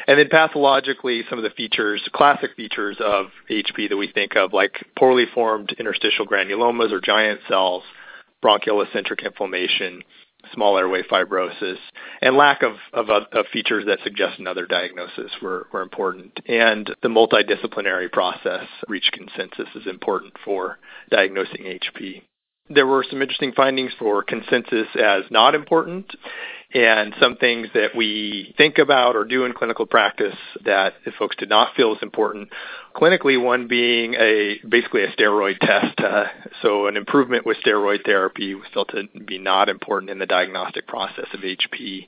And 0.06 0.18
then 0.18 0.28
pathologically, 0.30 1.22
some 1.28 1.38
of 1.38 1.42
the 1.42 1.50
features, 1.50 2.02
classic 2.12 2.52
features 2.56 2.96
of 3.00 3.26
HP 3.50 3.88
that 3.90 3.96
we 3.96 4.10
think 4.10 4.36
of, 4.36 4.52
like 4.52 4.84
poorly 4.96 5.26
formed 5.34 5.74
interstitial 5.78 6.26
granulomas 6.26 6.92
or 6.92 7.00
giant 7.00 7.40
cells, 7.48 7.82
bronchiolocentric 8.42 9.24
inflammation, 9.24 10.02
small 10.52 10.78
airway 10.78 11.02
fibrosis, 11.02 11.78
and 12.20 12.36
lack 12.36 12.62
of, 12.62 12.76
uh, 12.92 13.20
of, 13.32 13.46
features 13.52 13.84
that 13.86 13.98
suggest 14.04 14.38
another 14.38 14.66
diagnosis 14.66 15.30
were, 15.42 15.66
were 15.72 15.82
important. 15.82 16.40
And 16.46 16.94
the 17.02 17.08
multidisciplinary 17.08 18.10
process 18.10 18.66
reached 18.88 19.12
consensus 19.12 19.68
is 19.74 19.86
important 19.86 20.34
for 20.44 20.78
diagnosing 21.10 21.62
HP. 21.62 22.22
There 22.68 22.86
were 22.86 23.04
some 23.08 23.22
interesting 23.22 23.52
findings 23.52 23.92
for 23.98 24.24
consensus 24.24 24.88
as 25.00 25.22
not 25.30 25.54
important 25.54 26.12
and 26.74 27.14
some 27.20 27.36
things 27.36 27.68
that 27.74 27.94
we 27.94 28.52
think 28.58 28.78
about 28.78 29.14
or 29.14 29.24
do 29.24 29.44
in 29.44 29.52
clinical 29.52 29.86
practice 29.86 30.34
that 30.64 30.94
if 31.04 31.14
folks 31.14 31.36
did 31.36 31.48
not 31.48 31.74
feel 31.76 31.92
as 31.94 32.02
important. 32.02 32.48
Clinically, 32.94 33.40
one 33.40 33.68
being 33.68 34.14
a 34.14 34.58
basically 34.68 35.04
a 35.04 35.12
steroid 35.12 35.58
test. 35.60 35.98
Uh, 36.00 36.24
so 36.62 36.86
an 36.86 36.96
improvement 36.96 37.46
with 37.46 37.56
steroid 37.64 38.04
therapy 38.04 38.54
was 38.54 38.66
felt 38.74 38.88
to 38.88 39.04
be 39.26 39.38
not 39.38 39.68
important 39.68 40.10
in 40.10 40.18
the 40.18 40.26
diagnostic 40.26 40.86
process 40.88 41.26
of 41.32 41.40
HP. 41.40 42.06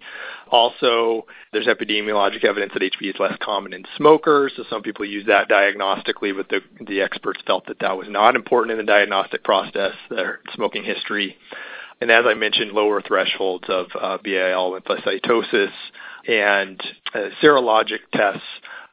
Also, 0.51 1.27
there's 1.53 1.67
epidemiologic 1.67 2.45
evidence 2.45 2.73
that 2.73 2.83
HP 2.83 3.11
is 3.11 3.21
less 3.21 3.37
common 3.41 3.73
in 3.73 3.85
smokers, 3.97 4.53
so 4.57 4.65
some 4.69 4.83
people 4.83 5.05
use 5.05 5.27
that 5.27 5.49
diagnostically, 5.49 6.35
but 6.35 6.49
the, 6.49 6.61
the 6.87 7.01
experts 7.01 7.41
felt 7.47 7.67
that 7.67 7.79
that 7.81 7.97
was 7.97 8.09
not 8.09 8.35
important 8.35 8.73
in 8.73 8.79
the 8.79 8.91
diagnostic 8.91 9.45
process, 9.45 9.93
their 10.11 10.41
smoking 10.55 10.85
history 10.85 11.37
and 12.01 12.11
as 12.11 12.25
I 12.27 12.35
mentioned, 12.35 12.73
lower 12.73 13.03
thresholds 13.03 13.65
of 13.69 13.87
uh, 13.95 14.19
BAL 14.19 14.73
lymphocytosis 14.73 15.73
and 16.29 16.81
uh, 17.15 17.29
serologic 17.43 18.01
tests 18.13 18.43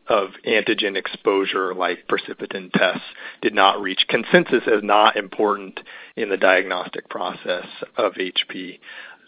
of 0.07 0.29
antigen 0.45 0.95
exposure 0.95 1.73
like 1.73 2.07
precipitin 2.07 2.71
tests 2.71 3.05
did 3.41 3.53
not 3.53 3.81
reach 3.81 4.05
consensus 4.07 4.63
as 4.67 4.83
not 4.83 5.15
important 5.15 5.79
in 6.15 6.29
the 6.29 6.37
diagnostic 6.37 7.09
process 7.09 7.65
of 7.97 8.13
HP. 8.13 8.79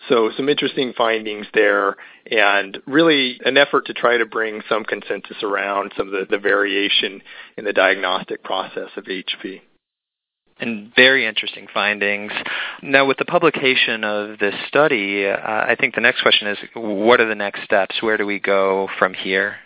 So 0.08 0.32
some 0.38 0.48
interesting 0.48 0.94
findings 0.96 1.48
there 1.54 1.98
and 2.30 2.78
really 2.86 3.40
an 3.44 3.58
effort 3.58 3.88
to 3.88 3.94
try 3.94 4.18
to 4.18 4.26
bring 4.26 4.62
some 4.70 4.84
consensus 4.84 5.42
around 5.42 5.92
some 5.98 6.08
of 6.08 6.14
the, 6.14 6.28
the 6.30 6.38
variation 6.38 7.22
in 7.58 7.66
the 7.66 7.74
diagnostic 7.74 8.44
process 8.44 8.90
of 8.96 9.06
HP 9.06 9.62
and 10.60 10.92
very 10.96 11.26
interesting 11.26 11.68
findings. 11.74 12.32
Now, 12.82 13.06
with 13.06 13.18
the 13.18 13.26
publication 13.26 14.04
of 14.04 14.40
this 14.40 14.56
study, 14.68 15.28
uh, 15.28 15.38
I 15.38 15.76
think 15.80 15.96
the 15.96 16.02
next 16.02 16.22
question 16.22 16.48
is 16.48 16.58
what 16.74 17.20
are 17.22 17.28
the 17.28 17.36
next 17.36 17.64
steps? 17.64 18.02
Where 18.02 18.18
do 18.18 18.26
we 18.26 18.40
go 18.40 18.90
from 18.98 19.14
here? 19.14 19.58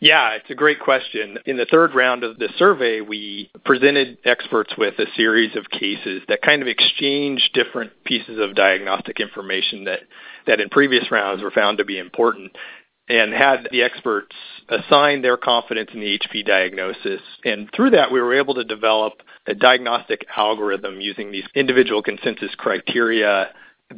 Yeah, 0.00 0.34
it's 0.34 0.48
a 0.48 0.54
great 0.54 0.78
question. 0.78 1.38
In 1.44 1.56
the 1.56 1.66
third 1.68 1.92
round 1.94 2.22
of 2.22 2.38
the 2.38 2.48
survey, 2.56 3.00
we 3.00 3.50
presented 3.64 4.18
experts 4.24 4.72
with 4.78 4.96
a 4.98 5.06
series 5.16 5.56
of 5.56 5.68
cases 5.70 6.22
that 6.28 6.40
kind 6.40 6.62
of 6.62 6.68
exchange 6.68 7.50
different 7.52 7.92
pieces 8.04 8.38
of 8.38 8.54
diagnostic 8.54 9.18
information 9.18 9.84
that, 9.84 10.00
that 10.46 10.60
in 10.60 10.68
previous 10.68 11.10
rounds 11.10 11.42
were 11.42 11.50
found 11.50 11.78
to 11.78 11.84
be 11.84 11.98
important 11.98 12.52
and 13.08 13.32
had 13.32 13.68
the 13.70 13.82
experts 13.82 14.34
assign 14.68 15.22
their 15.22 15.36
confidence 15.36 15.90
in 15.94 16.00
the 16.00 16.18
HP 16.18 16.44
diagnosis. 16.44 17.20
And 17.44 17.70
through 17.74 17.90
that, 17.90 18.12
we 18.12 18.20
were 18.20 18.34
able 18.34 18.54
to 18.54 18.64
develop 18.64 19.22
a 19.46 19.54
diagnostic 19.54 20.26
algorithm 20.36 21.00
using 21.00 21.32
these 21.32 21.46
individual 21.54 22.02
consensus 22.02 22.54
criteria 22.56 23.48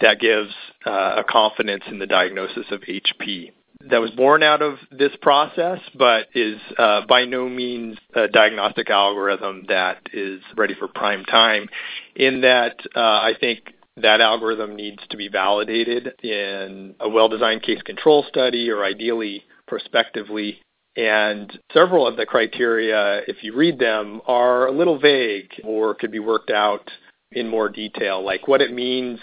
that 0.01 0.21
gives 0.21 0.55
uh, 0.87 1.17
a 1.19 1.25
confidence 1.25 1.83
in 1.89 1.99
the 1.99 2.07
diagnosis 2.07 2.67
of 2.71 2.81
HP. 2.83 3.53
that 3.89 4.01
was 4.01 4.11
born 4.11 4.43
out 4.43 4.63
of 4.63 4.79
this 4.93 5.13
process, 5.23 5.79
but 5.99 6.27
is 6.35 6.61
uh, 6.79 7.01
by 7.07 7.25
no 7.25 7.49
means 7.49 7.97
a 8.15 8.29
diagnostic 8.29 8.91
algorithm 8.91 9.65
that 9.69 9.99
is 10.13 10.41
ready 10.57 10.75
for 10.75 10.87
prime 10.87 11.25
time. 11.25 11.69
In 12.15 12.43
that, 12.43 12.77
uh, 12.95 13.01
I 13.01 13.33
think 13.41 13.75
that 14.03 14.21
algorithm 14.21 14.77
needs 14.77 15.03
to 15.11 15.17
be 15.17 15.29
validated 15.29 16.15
in 16.23 16.95
a 17.01 17.09
well-designed 17.09 17.63
case 17.63 17.83
control 17.83 18.25
study 18.29 18.71
or 18.71 18.85
ideally 18.85 19.45
prospectively. 19.67 20.61
And 20.97 21.59
several 21.73 22.07
of 22.07 22.17
the 22.17 22.27
criteria, 22.27 23.23
if 23.29 23.43
you 23.43 23.55
read 23.55 23.79
them, 23.79 24.21
are 24.27 24.67
a 24.67 24.73
little 24.73 24.99
vague 24.99 25.51
or 25.65 25.95
could 25.95 26.11
be 26.11 26.19
worked 26.19 26.51
out 26.51 26.91
in 27.33 27.49
more 27.49 27.69
detail, 27.69 28.25
like 28.25 28.49
what 28.49 28.61
it 28.61 28.73
means 28.73 29.21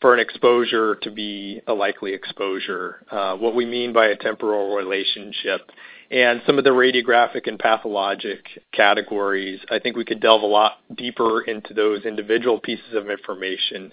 for 0.00 0.14
an 0.14 0.20
exposure 0.20 0.94
to 1.02 1.10
be 1.10 1.60
a 1.66 1.74
likely 1.74 2.14
exposure, 2.14 3.04
uh, 3.10 3.36
what 3.36 3.54
we 3.54 3.66
mean 3.66 3.92
by 3.92 4.06
a 4.06 4.16
temporal 4.16 4.74
relationship, 4.74 5.60
and 6.10 6.42
some 6.44 6.58
of 6.58 6.64
the 6.64 6.70
radiographic 6.70 7.46
and 7.46 7.58
pathologic 7.58 8.44
categories. 8.72 9.60
I 9.70 9.78
think 9.78 9.96
we 9.96 10.04
could 10.04 10.20
delve 10.20 10.42
a 10.42 10.46
lot 10.46 10.78
deeper 10.94 11.42
into 11.42 11.72
those 11.72 12.04
individual 12.04 12.58
pieces 12.58 12.94
of 12.94 13.08
information 13.08 13.92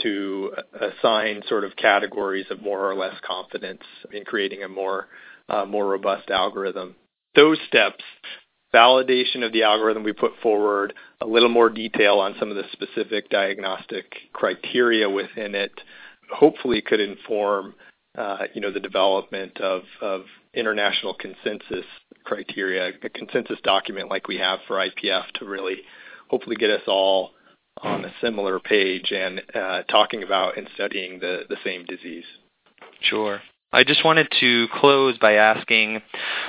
to 0.00 0.52
assign 0.80 1.42
sort 1.48 1.64
of 1.64 1.76
categories 1.76 2.46
of 2.50 2.60
more 2.60 2.88
or 2.90 2.94
less 2.94 3.14
confidence 3.26 3.82
in 4.12 4.24
creating 4.24 4.62
a 4.62 4.68
more 4.68 5.08
uh, 5.48 5.64
more 5.64 5.86
robust 5.86 6.30
algorithm. 6.30 6.96
Those 7.34 7.58
steps 7.68 8.02
validation 8.74 9.44
of 9.44 9.52
the 9.52 9.62
algorithm 9.62 10.02
we 10.02 10.12
put 10.12 10.32
forward, 10.42 10.94
a 11.20 11.26
little 11.26 11.48
more 11.48 11.70
detail 11.70 12.18
on 12.18 12.34
some 12.40 12.50
of 12.50 12.56
the 12.56 12.64
specific 12.72 13.30
diagnostic 13.30 14.12
criteria 14.32 15.08
within 15.08 15.54
it, 15.54 15.72
hopefully 16.32 16.82
could 16.82 17.00
inform 17.00 17.74
the 18.14 18.80
development 18.82 19.60
of, 19.60 19.82
international 20.54 21.14
consensus 21.14 21.84
criteria, 22.22 22.92
a 23.02 23.08
consensus 23.08 23.58
document 23.64 24.08
like 24.08 24.28
we 24.28 24.38
have 24.38 24.60
for 24.68 24.76
IPF 24.76 25.24
to 25.34 25.44
really 25.44 25.78
hopefully 26.28 26.54
get 26.54 26.70
us 26.70 26.82
all 26.86 27.32
on 27.82 28.04
a 28.04 28.14
similar 28.20 28.60
page 28.60 29.10
and 29.10 29.42
uh, 29.52 29.82
talking 29.90 30.22
about 30.22 30.56
and 30.56 30.68
studying 30.74 31.18
the 31.18 31.56
same 31.64 31.84
disease. 31.86 32.24
Sure. 33.00 33.40
I 33.72 33.82
just 33.82 34.04
wanted 34.04 34.28
to 34.38 34.68
close 34.72 35.18
by 35.18 35.32
asking 35.32 36.00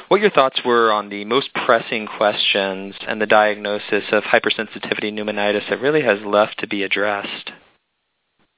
what 0.09 0.21
your 0.21 0.29
thoughts 0.29 0.61
were 0.63 0.91
on 0.91 1.09
the 1.09 1.25
most 1.25 1.49
pressing 1.65 2.05
questions 2.05 2.93
and 3.07 3.19
the 3.19 3.25
diagnosis 3.25 4.03
of 4.11 4.21
hypersensitivity 4.23 5.11
pneumonitis 5.11 5.67
that 5.69 5.81
really 5.81 6.03
has 6.03 6.19
left 6.23 6.59
to 6.59 6.67
be 6.67 6.83
addressed. 6.83 7.49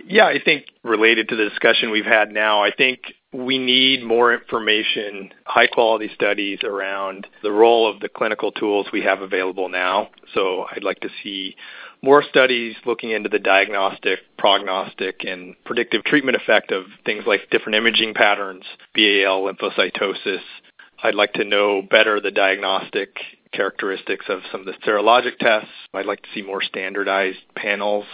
Yeah, 0.09 0.25
I 0.25 0.39
think 0.43 0.67
related 0.83 1.29
to 1.29 1.35
the 1.35 1.49
discussion 1.49 1.91
we've 1.91 2.05
had 2.05 2.31
now, 2.31 2.63
I 2.63 2.71
think 2.71 2.99
we 3.33 3.57
need 3.57 4.03
more 4.03 4.33
information, 4.33 5.33
high 5.43 5.67
quality 5.67 6.09
studies 6.15 6.59
around 6.63 7.27
the 7.43 7.51
role 7.51 7.91
of 7.91 7.99
the 7.99 8.07
clinical 8.07 8.53
tools 8.53 8.87
we 8.93 9.01
have 9.01 9.21
available 9.21 9.67
now. 9.67 10.09
So 10.33 10.65
I'd 10.71 10.83
like 10.83 11.01
to 11.01 11.09
see 11.21 11.57
more 12.01 12.23
studies 12.23 12.75
looking 12.85 13.11
into 13.11 13.27
the 13.27 13.39
diagnostic, 13.39 14.19
prognostic, 14.37 15.25
and 15.25 15.55
predictive 15.65 16.05
treatment 16.05 16.37
effect 16.37 16.71
of 16.71 16.85
things 17.05 17.25
like 17.27 17.49
different 17.51 17.75
imaging 17.75 18.13
patterns, 18.13 18.63
BAL 18.95 19.41
lymphocytosis. 19.41 20.41
I'd 21.03 21.15
like 21.15 21.33
to 21.33 21.43
know 21.43 21.81
better 21.81 22.21
the 22.21 22.31
diagnostic 22.31 23.17
characteristics 23.51 24.27
of 24.29 24.39
some 24.53 24.61
of 24.61 24.67
the 24.67 24.73
serologic 24.85 25.37
tests. 25.37 25.69
I'd 25.93 26.05
like 26.05 26.21
to 26.21 26.29
see 26.33 26.43
more 26.43 26.61
standardized 26.61 27.39
panels 27.55 28.05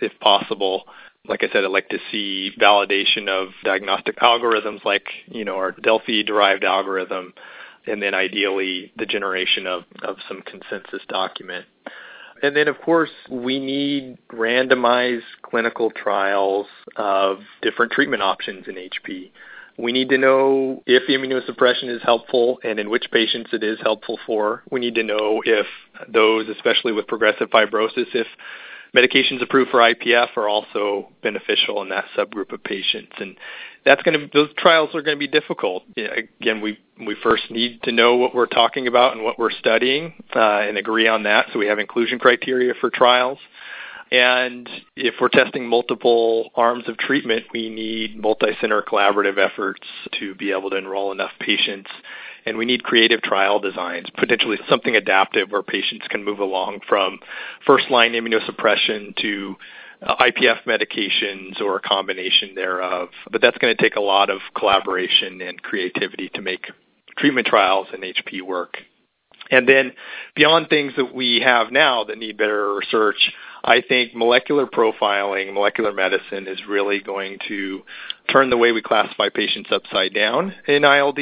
if 0.00 0.18
possible. 0.18 0.84
Like 1.28 1.44
I 1.44 1.48
said, 1.52 1.64
I'd 1.64 1.70
like 1.70 1.90
to 1.90 1.98
see 2.10 2.50
validation 2.58 3.28
of 3.28 3.48
diagnostic 3.64 4.16
algorithms 4.18 4.84
like, 4.84 5.06
you 5.26 5.44
know, 5.44 5.56
our 5.56 5.72
Delphi 5.72 6.22
derived 6.22 6.64
algorithm, 6.64 7.34
and 7.86 8.02
then 8.02 8.14
ideally 8.14 8.92
the 8.96 9.06
generation 9.06 9.66
of, 9.66 9.84
of 10.02 10.16
some 10.28 10.42
consensus 10.42 11.02
document. 11.08 11.66
And 12.42 12.56
then, 12.56 12.68
of 12.68 12.80
course, 12.80 13.10
we 13.30 13.58
need 13.58 14.18
randomized 14.32 15.22
clinical 15.42 15.90
trials 15.90 16.66
of 16.96 17.40
different 17.60 17.92
treatment 17.92 18.22
options 18.22 18.66
in 18.66 18.76
HP. 18.76 19.30
We 19.78 19.92
need 19.92 20.08
to 20.10 20.18
know 20.18 20.82
if 20.86 21.08
immunosuppression 21.08 21.94
is 21.94 22.02
helpful 22.02 22.60
and 22.64 22.78
in 22.78 22.90
which 22.90 23.10
patients 23.10 23.50
it 23.52 23.62
is 23.62 23.78
helpful 23.82 24.18
for. 24.26 24.62
We 24.70 24.80
need 24.80 24.94
to 24.96 25.02
know 25.02 25.42
if 25.44 25.66
those, 26.08 26.48
especially 26.48 26.92
with 26.92 27.06
progressive 27.06 27.50
fibrosis, 27.50 28.14
if 28.14 28.26
medications 28.94 29.42
approved 29.42 29.70
for 29.70 29.80
IPF 29.80 30.36
are 30.36 30.48
also 30.48 31.08
beneficial 31.22 31.82
in 31.82 31.88
that 31.90 32.06
subgroup 32.16 32.52
of 32.52 32.62
patients. 32.62 33.12
And 33.18 33.36
that's 33.84 34.02
to 34.02 34.28
those 34.32 34.50
trials 34.56 34.94
are 34.94 35.02
going 35.02 35.16
to 35.16 35.18
be 35.18 35.28
difficult. 35.28 35.84
Again, 35.96 36.60
we 36.60 36.78
we 36.98 37.16
first 37.22 37.50
need 37.50 37.82
to 37.84 37.92
know 37.92 38.16
what 38.16 38.34
we're 38.34 38.46
talking 38.46 38.86
about 38.86 39.14
and 39.14 39.24
what 39.24 39.38
we're 39.38 39.50
studying, 39.50 40.14
uh, 40.34 40.38
and 40.38 40.76
agree 40.76 41.08
on 41.08 41.22
that. 41.22 41.46
So 41.52 41.58
we 41.58 41.66
have 41.66 41.78
inclusion 41.78 42.18
criteria 42.18 42.74
for 42.80 42.90
trials. 42.90 43.38
And 44.12 44.68
if 44.96 45.14
we're 45.20 45.28
testing 45.28 45.68
multiple 45.68 46.50
arms 46.56 46.84
of 46.88 46.98
treatment, 46.98 47.44
we 47.52 47.70
need 47.70 48.20
multi-center 48.20 48.82
collaborative 48.82 49.38
efforts 49.38 49.86
to 50.18 50.34
be 50.34 50.50
able 50.50 50.70
to 50.70 50.76
enroll 50.76 51.12
enough 51.12 51.30
patients. 51.38 51.88
And 52.46 52.56
we 52.56 52.64
need 52.64 52.82
creative 52.82 53.22
trial 53.22 53.60
designs, 53.60 54.08
potentially 54.16 54.58
something 54.68 54.96
adaptive 54.96 55.50
where 55.50 55.62
patients 55.62 56.06
can 56.08 56.24
move 56.24 56.38
along 56.38 56.80
from 56.88 57.18
first 57.66 57.90
line 57.90 58.12
immunosuppression 58.12 59.14
to 59.16 59.56
uh, 60.02 60.16
IPF 60.16 60.64
medications 60.64 61.60
or 61.60 61.76
a 61.76 61.80
combination 61.80 62.54
thereof. 62.54 63.10
But 63.30 63.40
that's 63.40 63.58
going 63.58 63.76
to 63.76 63.82
take 63.82 63.96
a 63.96 64.00
lot 64.00 64.30
of 64.30 64.40
collaboration 64.56 65.40
and 65.42 65.62
creativity 65.62 66.30
to 66.34 66.42
make 66.42 66.66
treatment 67.18 67.46
trials 67.46 67.88
and 67.92 68.02
HP 68.02 68.42
work. 68.42 68.78
And 69.50 69.68
then 69.68 69.92
beyond 70.36 70.68
things 70.68 70.92
that 70.96 71.14
we 71.14 71.40
have 71.44 71.72
now 71.72 72.04
that 72.04 72.18
need 72.18 72.36
better 72.36 72.74
research, 72.74 73.32
I 73.64 73.82
think 73.86 74.14
molecular 74.14 74.66
profiling, 74.66 75.52
molecular 75.52 75.92
medicine 75.92 76.46
is 76.46 76.58
really 76.68 77.00
going 77.00 77.38
to 77.48 77.82
turn 78.30 78.48
the 78.48 78.56
way 78.56 78.72
we 78.72 78.80
classify 78.80 79.28
patients 79.28 79.70
upside 79.72 80.14
down 80.14 80.54
in 80.66 80.84
ILD 80.84 81.18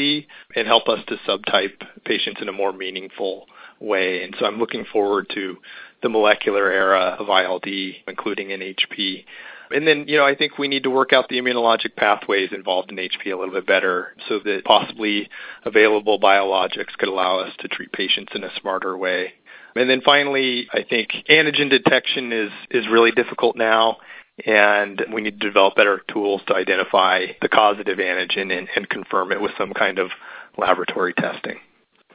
and 0.54 0.66
help 0.66 0.88
us 0.88 1.00
to 1.08 1.16
subtype 1.26 1.82
patients 2.04 2.40
in 2.40 2.48
a 2.48 2.52
more 2.52 2.72
meaningful 2.72 3.46
way. 3.80 4.22
And 4.22 4.34
so 4.38 4.46
I'm 4.46 4.58
looking 4.58 4.84
forward 4.92 5.28
to 5.34 5.56
the 6.02 6.08
molecular 6.08 6.70
era 6.70 7.16
of 7.18 7.28
ILD, 7.28 7.66
including 8.06 8.50
in 8.50 8.60
HP. 8.60 9.24
And 9.70 9.86
then, 9.86 10.06
you 10.08 10.16
know, 10.16 10.24
I 10.24 10.34
think 10.34 10.58
we 10.58 10.68
need 10.68 10.84
to 10.84 10.90
work 10.90 11.12
out 11.12 11.28
the 11.28 11.40
immunologic 11.40 11.96
pathways 11.96 12.50
involved 12.52 12.90
in 12.90 12.96
HP 12.96 13.26
a 13.32 13.36
little 13.36 13.54
bit 13.54 13.66
better 13.66 14.14
so 14.28 14.38
that 14.40 14.64
possibly 14.64 15.28
available 15.64 16.18
biologics 16.18 16.96
could 16.98 17.08
allow 17.08 17.40
us 17.40 17.52
to 17.60 17.68
treat 17.68 17.92
patients 17.92 18.32
in 18.34 18.44
a 18.44 18.50
smarter 18.60 18.96
way. 18.96 19.34
And 19.76 19.88
then 19.88 20.00
finally, 20.00 20.68
I 20.72 20.84
think 20.88 21.10
antigen 21.30 21.70
detection 21.70 22.32
is, 22.32 22.50
is 22.70 22.88
really 22.88 23.12
difficult 23.12 23.56
now 23.56 23.98
and 24.46 25.04
we 25.12 25.20
need 25.20 25.40
to 25.40 25.46
develop 25.46 25.74
better 25.74 26.00
tools 26.12 26.42
to 26.46 26.54
identify 26.54 27.26
the 27.42 27.48
causative 27.48 27.98
antigen 27.98 28.56
and, 28.56 28.68
and 28.74 28.88
confirm 28.88 29.32
it 29.32 29.40
with 29.40 29.52
some 29.58 29.72
kind 29.72 29.98
of 29.98 30.10
laboratory 30.56 31.12
testing. 31.14 31.58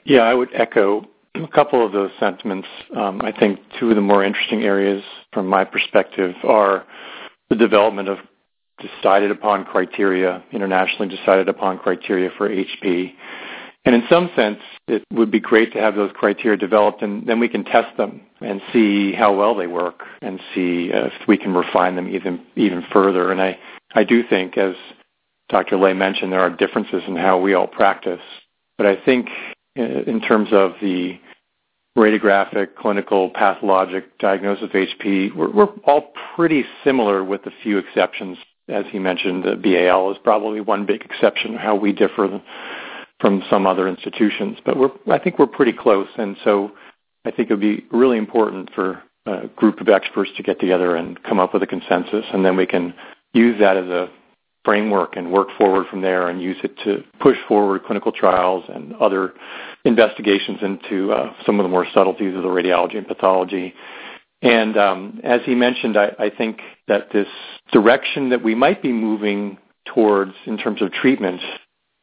Yeah, 0.05 0.21
I 0.21 0.33
would 0.33 0.49
echo 0.53 1.05
a 1.35 1.47
couple 1.47 1.85
of 1.85 1.91
those 1.91 2.11
sentiments. 2.19 2.67
Um, 2.95 3.21
I 3.21 3.31
think 3.31 3.59
two 3.79 3.89
of 3.89 3.95
the 3.95 4.01
more 4.01 4.23
interesting 4.23 4.63
areas 4.63 5.03
from 5.33 5.47
my 5.47 5.63
perspective 5.63 6.35
are 6.43 6.85
the 7.53 7.59
development 7.59 8.09
of 8.09 8.17
decided 8.79 9.31
upon 9.31 9.65
criteria, 9.65 10.43
internationally 10.51 11.15
decided 11.15 11.47
upon 11.47 11.77
criteria 11.77 12.29
for 12.37 12.49
HP. 12.49 13.13
And 13.85 13.95
in 13.95 14.03
some 14.09 14.29
sense, 14.35 14.59
it 14.87 15.03
would 15.11 15.29
be 15.29 15.39
great 15.39 15.73
to 15.73 15.79
have 15.79 15.95
those 15.95 16.11
criteria 16.13 16.57
developed 16.57 17.01
and 17.01 17.27
then 17.27 17.39
we 17.39 17.49
can 17.49 17.65
test 17.65 17.95
them 17.97 18.21
and 18.41 18.61
see 18.71 19.11
how 19.13 19.35
well 19.35 19.55
they 19.55 19.67
work 19.67 20.03
and 20.21 20.39
see 20.55 20.89
if 20.91 21.13
we 21.27 21.37
can 21.37 21.53
refine 21.53 21.95
them 21.95 22.07
even 22.13 22.41
even 22.55 22.83
further. 22.91 23.31
And 23.31 23.41
I, 23.41 23.59
I 23.93 24.03
do 24.03 24.23
think, 24.27 24.57
as 24.57 24.75
Dr. 25.49 25.77
Ley 25.77 25.93
mentioned, 25.93 26.31
there 26.31 26.39
are 26.39 26.49
differences 26.49 27.03
in 27.07 27.15
how 27.15 27.39
we 27.39 27.53
all 27.53 27.67
practice. 27.67 28.21
But 28.77 28.87
I 28.87 28.95
think 28.95 29.27
uh, 29.77 29.83
in 29.83 30.21
terms 30.21 30.49
of 30.51 30.73
the 30.81 31.19
radiographic, 31.97 32.75
clinical, 32.75 33.29
pathologic 33.29 34.17
diagnosis 34.17 34.63
of 34.63 34.71
HP, 34.71 35.35
we're, 35.35 35.51
we're 35.51 35.69
all 35.85 36.11
pretty 36.35 36.65
similar 36.83 37.23
with 37.23 37.45
a 37.45 37.51
few 37.61 37.77
exceptions. 37.77 38.37
As 38.67 38.85
he 38.91 38.99
mentioned, 38.99 39.43
the 39.43 39.55
BAL 39.55 40.11
is 40.11 40.17
probably 40.23 40.61
one 40.61 40.85
big 40.85 41.03
exception, 41.03 41.55
how 41.55 41.75
we 41.75 41.91
differ 41.91 42.41
from 43.19 43.43
some 43.49 43.67
other 43.67 43.87
institutions. 43.87 44.57
But 44.65 44.77
we're, 44.77 44.91
I 45.11 45.19
think 45.19 45.37
we're 45.37 45.47
pretty 45.47 45.73
close. 45.73 46.07
And 46.17 46.35
so 46.43 46.71
I 47.25 47.31
think 47.31 47.49
it 47.49 47.53
would 47.53 47.61
be 47.61 47.85
really 47.91 48.17
important 48.17 48.69
for 48.73 49.03
a 49.25 49.47
group 49.55 49.79
of 49.79 49.89
experts 49.89 50.31
to 50.37 50.43
get 50.43 50.59
together 50.59 50.95
and 50.95 51.21
come 51.23 51.39
up 51.39 51.53
with 51.53 51.63
a 51.63 51.67
consensus. 51.67 52.25
And 52.33 52.43
then 52.43 52.57
we 52.57 52.65
can 52.65 52.93
use 53.33 53.59
that 53.59 53.77
as 53.77 53.85
a 53.85 54.09
framework 54.63 55.15
and 55.15 55.31
work 55.31 55.49
forward 55.57 55.87
from 55.89 56.01
there 56.01 56.27
and 56.27 56.41
use 56.41 56.57
it 56.63 56.77
to 56.83 57.03
push 57.19 57.37
forward 57.47 57.83
clinical 57.83 58.11
trials 58.11 58.63
and 58.69 58.93
other 58.95 59.33
investigations 59.85 60.59
into 60.61 61.11
uh, 61.11 61.33
some 61.45 61.59
of 61.59 61.63
the 61.63 61.69
more 61.69 61.85
subtleties 61.93 62.35
of 62.35 62.43
the 62.43 62.49
radiology 62.49 62.97
and 62.97 63.07
pathology. 63.07 63.73
And 64.41 64.77
um, 64.77 65.21
as 65.23 65.41
he 65.45 65.55
mentioned, 65.55 65.97
I, 65.97 66.13
I 66.19 66.29
think 66.29 66.59
that 66.87 67.11
this 67.11 67.27
direction 67.71 68.29
that 68.29 68.43
we 68.43 68.55
might 68.55 68.81
be 68.81 68.91
moving 68.91 69.57
towards 69.85 70.33
in 70.45 70.57
terms 70.57 70.81
of 70.81 70.91
treatment 70.91 71.41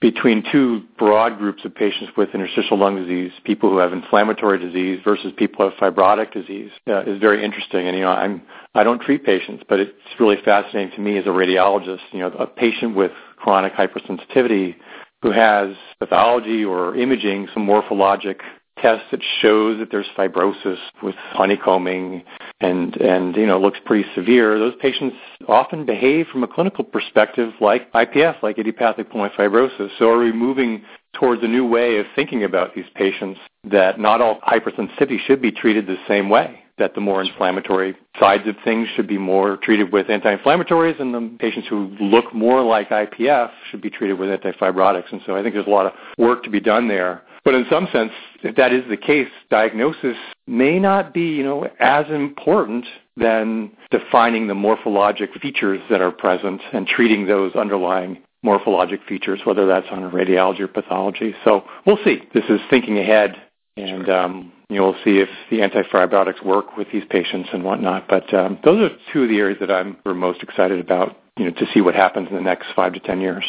between 0.01 0.43
two 0.51 0.83
broad 0.99 1.37
groups 1.39 1.65
of 1.65 1.75
patients 1.75 2.11
with 2.17 2.31
interstitial 2.35 2.79
lung 2.79 2.97
disease, 2.97 3.33
people 3.45 3.69
who 3.69 3.79
have 3.79 3.93
inflammatory 3.93 4.59
disease 4.59 4.99
versus 5.05 5.33
people 5.37 5.59
who 5.59 5.71
have 5.71 5.95
fibrotic 5.95 6.33
disease, 6.33 6.71
uh, 6.89 7.03
is 7.03 7.21
very 7.21 7.45
interesting. 7.45 7.87
And 7.87 7.97
you 7.97 8.05
know, 8.05 8.11
I'm 8.11 8.43
I 8.75 8.83
don't 8.83 9.01
treat 9.01 9.25
patients, 9.25 9.63
but 9.69 9.79
it's 9.79 9.93
really 10.19 10.39
fascinating 10.45 10.93
to 10.97 11.01
me 11.01 11.19
as 11.19 11.27
a 11.27 11.29
radiologist. 11.29 12.01
You 12.13 12.21
know, 12.21 12.29
a 12.29 12.47
patient 12.47 12.97
with 12.97 13.13
chronic 13.37 13.75
hypersensitivity 13.75 14.77
who 15.23 15.33
has 15.33 15.77
pathology 15.99 16.65
or 16.65 16.97
imaging, 16.97 17.49
some 17.53 17.67
morphologic 17.67 18.41
test 18.81 19.05
that 19.11 19.21
shows 19.41 19.79
that 19.79 19.91
there's 19.91 20.07
fibrosis 20.17 20.79
with 21.03 21.15
honeycombing 21.33 22.23
and 22.61 22.97
and 22.97 23.37
you 23.37 23.47
know 23.47 23.61
looks 23.61 23.79
pretty 23.85 24.09
severe 24.15 24.59
those 24.59 24.75
patients 24.81 25.17
often 25.49 25.87
behave 25.87 26.27
from 26.29 26.43
a 26.43 26.49
clinical 26.49 26.85
perspective 26.85 27.53
like 27.61 27.91
IPF 27.93 28.43
like 28.43 28.59
idiopathic 28.59 29.11
pulmonary 29.11 29.37
fibrosis. 29.37 29.91
So 29.99 30.11
are 30.11 30.19
we 30.19 30.33
moving 30.33 30.83
towards 31.13 31.43
a 31.43 31.49
new 31.49 31.67
way 31.67 31.99
of 31.99 32.07
thinking 32.15 32.45
about 32.45 32.75
these 32.75 32.85
patients 32.95 33.41
that 33.65 33.99
not 33.99 34.21
all 34.21 34.41
hypersensitivity 34.41 35.19
should 35.27 35.43
be 35.43 35.51
treated 35.51 35.87
the 35.87 35.97
same 36.07 36.29
way 36.29 36.61
that 36.79 36.95
the 36.95 37.01
more 37.01 37.21
inflammatory 37.21 37.95
sides 38.19 38.49
of 38.49 38.57
things 38.65 38.89
should 38.97 39.07
be 39.07 39.19
more 39.19 39.59
treated 39.59 39.93
with 39.93 40.09
anti-inflammatories 40.09 40.99
and 40.99 41.15
the 41.15 41.37
patients 41.39 41.69
who 41.69 41.95
look 42.01 42.33
more 42.35 42.63
like 42.63 42.89
IPF 42.89 43.51
should 43.71 43.83
be 43.83 43.91
treated 43.91 44.19
with 44.19 44.31
antifibrotics? 44.31 45.13
And 45.13 45.21
so 45.27 45.37
I 45.37 45.43
think 45.43 45.55
there's 45.55 45.67
a 45.67 45.71
lot 45.71 45.87
of 45.87 45.93
work 46.17 46.43
to 46.45 46.51
be 46.51 46.61
done 46.61 46.89
there 46.89 47.23
but 47.45 47.55
in 47.55 47.65
some 47.71 47.89
sense, 47.93 48.13
if 48.43 48.57
that 48.57 48.73
is 48.73 48.83
the 48.89 48.97
case, 48.97 49.29
diagnosis 49.51 50.17
may 50.47 50.79
not 50.79 51.15
be, 51.15 51.23
you 51.23 51.43
know, 51.43 51.69
as 51.79 52.07
important 52.11 52.85
than 53.17 53.71
defining 53.91 54.47
the 54.47 54.55
morphologic 54.55 55.39
features 55.41 55.81
that 55.91 56.01
are 56.01 56.11
present 56.11 56.61
and 56.73 56.87
treating 56.87 57.27
those 57.27 57.55
underlying 57.55 58.19
morphologic 58.45 59.05
features, 59.07 59.41
whether 59.45 59.67
that's 59.67 59.87
on 59.91 60.11
radiology 60.11 60.61
or 60.61 60.69
pathology. 60.69 61.35
So 61.45 61.65
we'll 61.87 61.99
see. 62.05 62.23
This 62.35 62.45
is 62.49 62.61
thinking 62.71 62.99
ahead, 62.99 63.37
and 63.77 64.09
um, 64.09 64.53
you 64.69 64.77
know, 64.77 64.85
we'll 64.85 65.05
see 65.05 65.19
if 65.19 65.29
the 65.51 65.59
antifibrotics 65.59 66.45
work 66.45 66.77
with 66.77 66.89
these 66.93 67.05
patients 67.11 67.51
and 67.53 67.65
whatnot. 67.65 68.09
But 68.09 68.33
um, 68.33 68.59
those 68.65 68.81
are 68.81 68.97
two 69.13 69.25
of 69.25 69.29
the 69.29 69.39
areas 69.39 69.59
that 69.61 69.71
I'm 69.71 69.97
most 70.07 70.43
excited 70.43 70.81
about, 70.81 71.17
you 71.37 71.47
know, 71.47 71.51
to 71.53 71.67
see 71.75 71.81
what 71.81 71.95
happens 71.95 72.29
in 72.31 72.35
the 72.35 72.43
next 72.43 72.69
five 72.75 72.95
to 72.95 73.01
ten 73.01 73.21
years. 73.21 73.45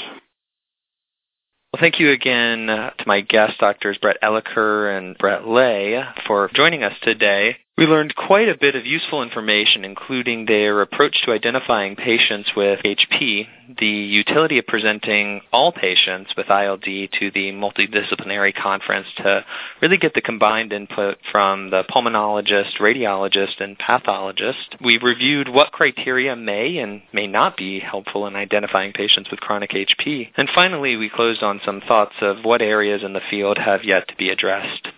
Well, 1.73 1.79
thank 1.79 2.01
you 2.01 2.11
again 2.11 2.69
uh, 2.69 2.89
to 2.89 3.03
my 3.07 3.21
guests, 3.21 3.55
Doctors 3.57 3.97
Brett 3.97 4.17
Elicker 4.21 4.97
and 4.97 5.17
Brett 5.17 5.47
Ley, 5.47 6.03
for 6.27 6.49
joining 6.53 6.83
us 6.83 6.91
today. 7.01 7.59
We 7.81 7.87
learned 7.87 8.15
quite 8.15 8.47
a 8.47 8.55
bit 8.55 8.75
of 8.75 8.85
useful 8.85 9.23
information, 9.23 9.83
including 9.83 10.45
their 10.45 10.81
approach 10.83 11.19
to 11.23 11.31
identifying 11.31 11.95
patients 11.95 12.51
with 12.55 12.79
HP, 12.85 13.47
the 13.79 13.87
utility 13.87 14.59
of 14.59 14.67
presenting 14.67 15.41
all 15.51 15.71
patients 15.71 16.31
with 16.37 16.51
ILD 16.51 16.83
to 16.83 17.31
the 17.31 17.51
multidisciplinary 17.51 18.53
conference 18.53 19.07
to 19.17 19.43
really 19.81 19.97
get 19.97 20.13
the 20.13 20.21
combined 20.21 20.71
input 20.71 21.17
from 21.31 21.71
the 21.71 21.83
pulmonologist, 21.85 22.77
radiologist, 22.79 23.59
and 23.59 23.79
pathologist. 23.79 24.75
We 24.79 24.99
reviewed 24.99 25.49
what 25.49 25.71
criteria 25.71 26.35
may 26.35 26.77
and 26.77 27.01
may 27.11 27.25
not 27.25 27.57
be 27.57 27.79
helpful 27.79 28.27
in 28.27 28.35
identifying 28.35 28.93
patients 28.93 29.31
with 29.31 29.39
chronic 29.39 29.71
HP. 29.71 30.29
And 30.37 30.47
finally, 30.53 30.97
we 30.97 31.09
closed 31.09 31.41
on 31.41 31.59
some 31.65 31.81
thoughts 31.81 32.13
of 32.21 32.45
what 32.45 32.61
areas 32.61 33.01
in 33.03 33.13
the 33.13 33.21
field 33.31 33.57
have 33.57 33.83
yet 33.83 34.07
to 34.09 34.15
be 34.17 34.29
addressed. 34.29 34.89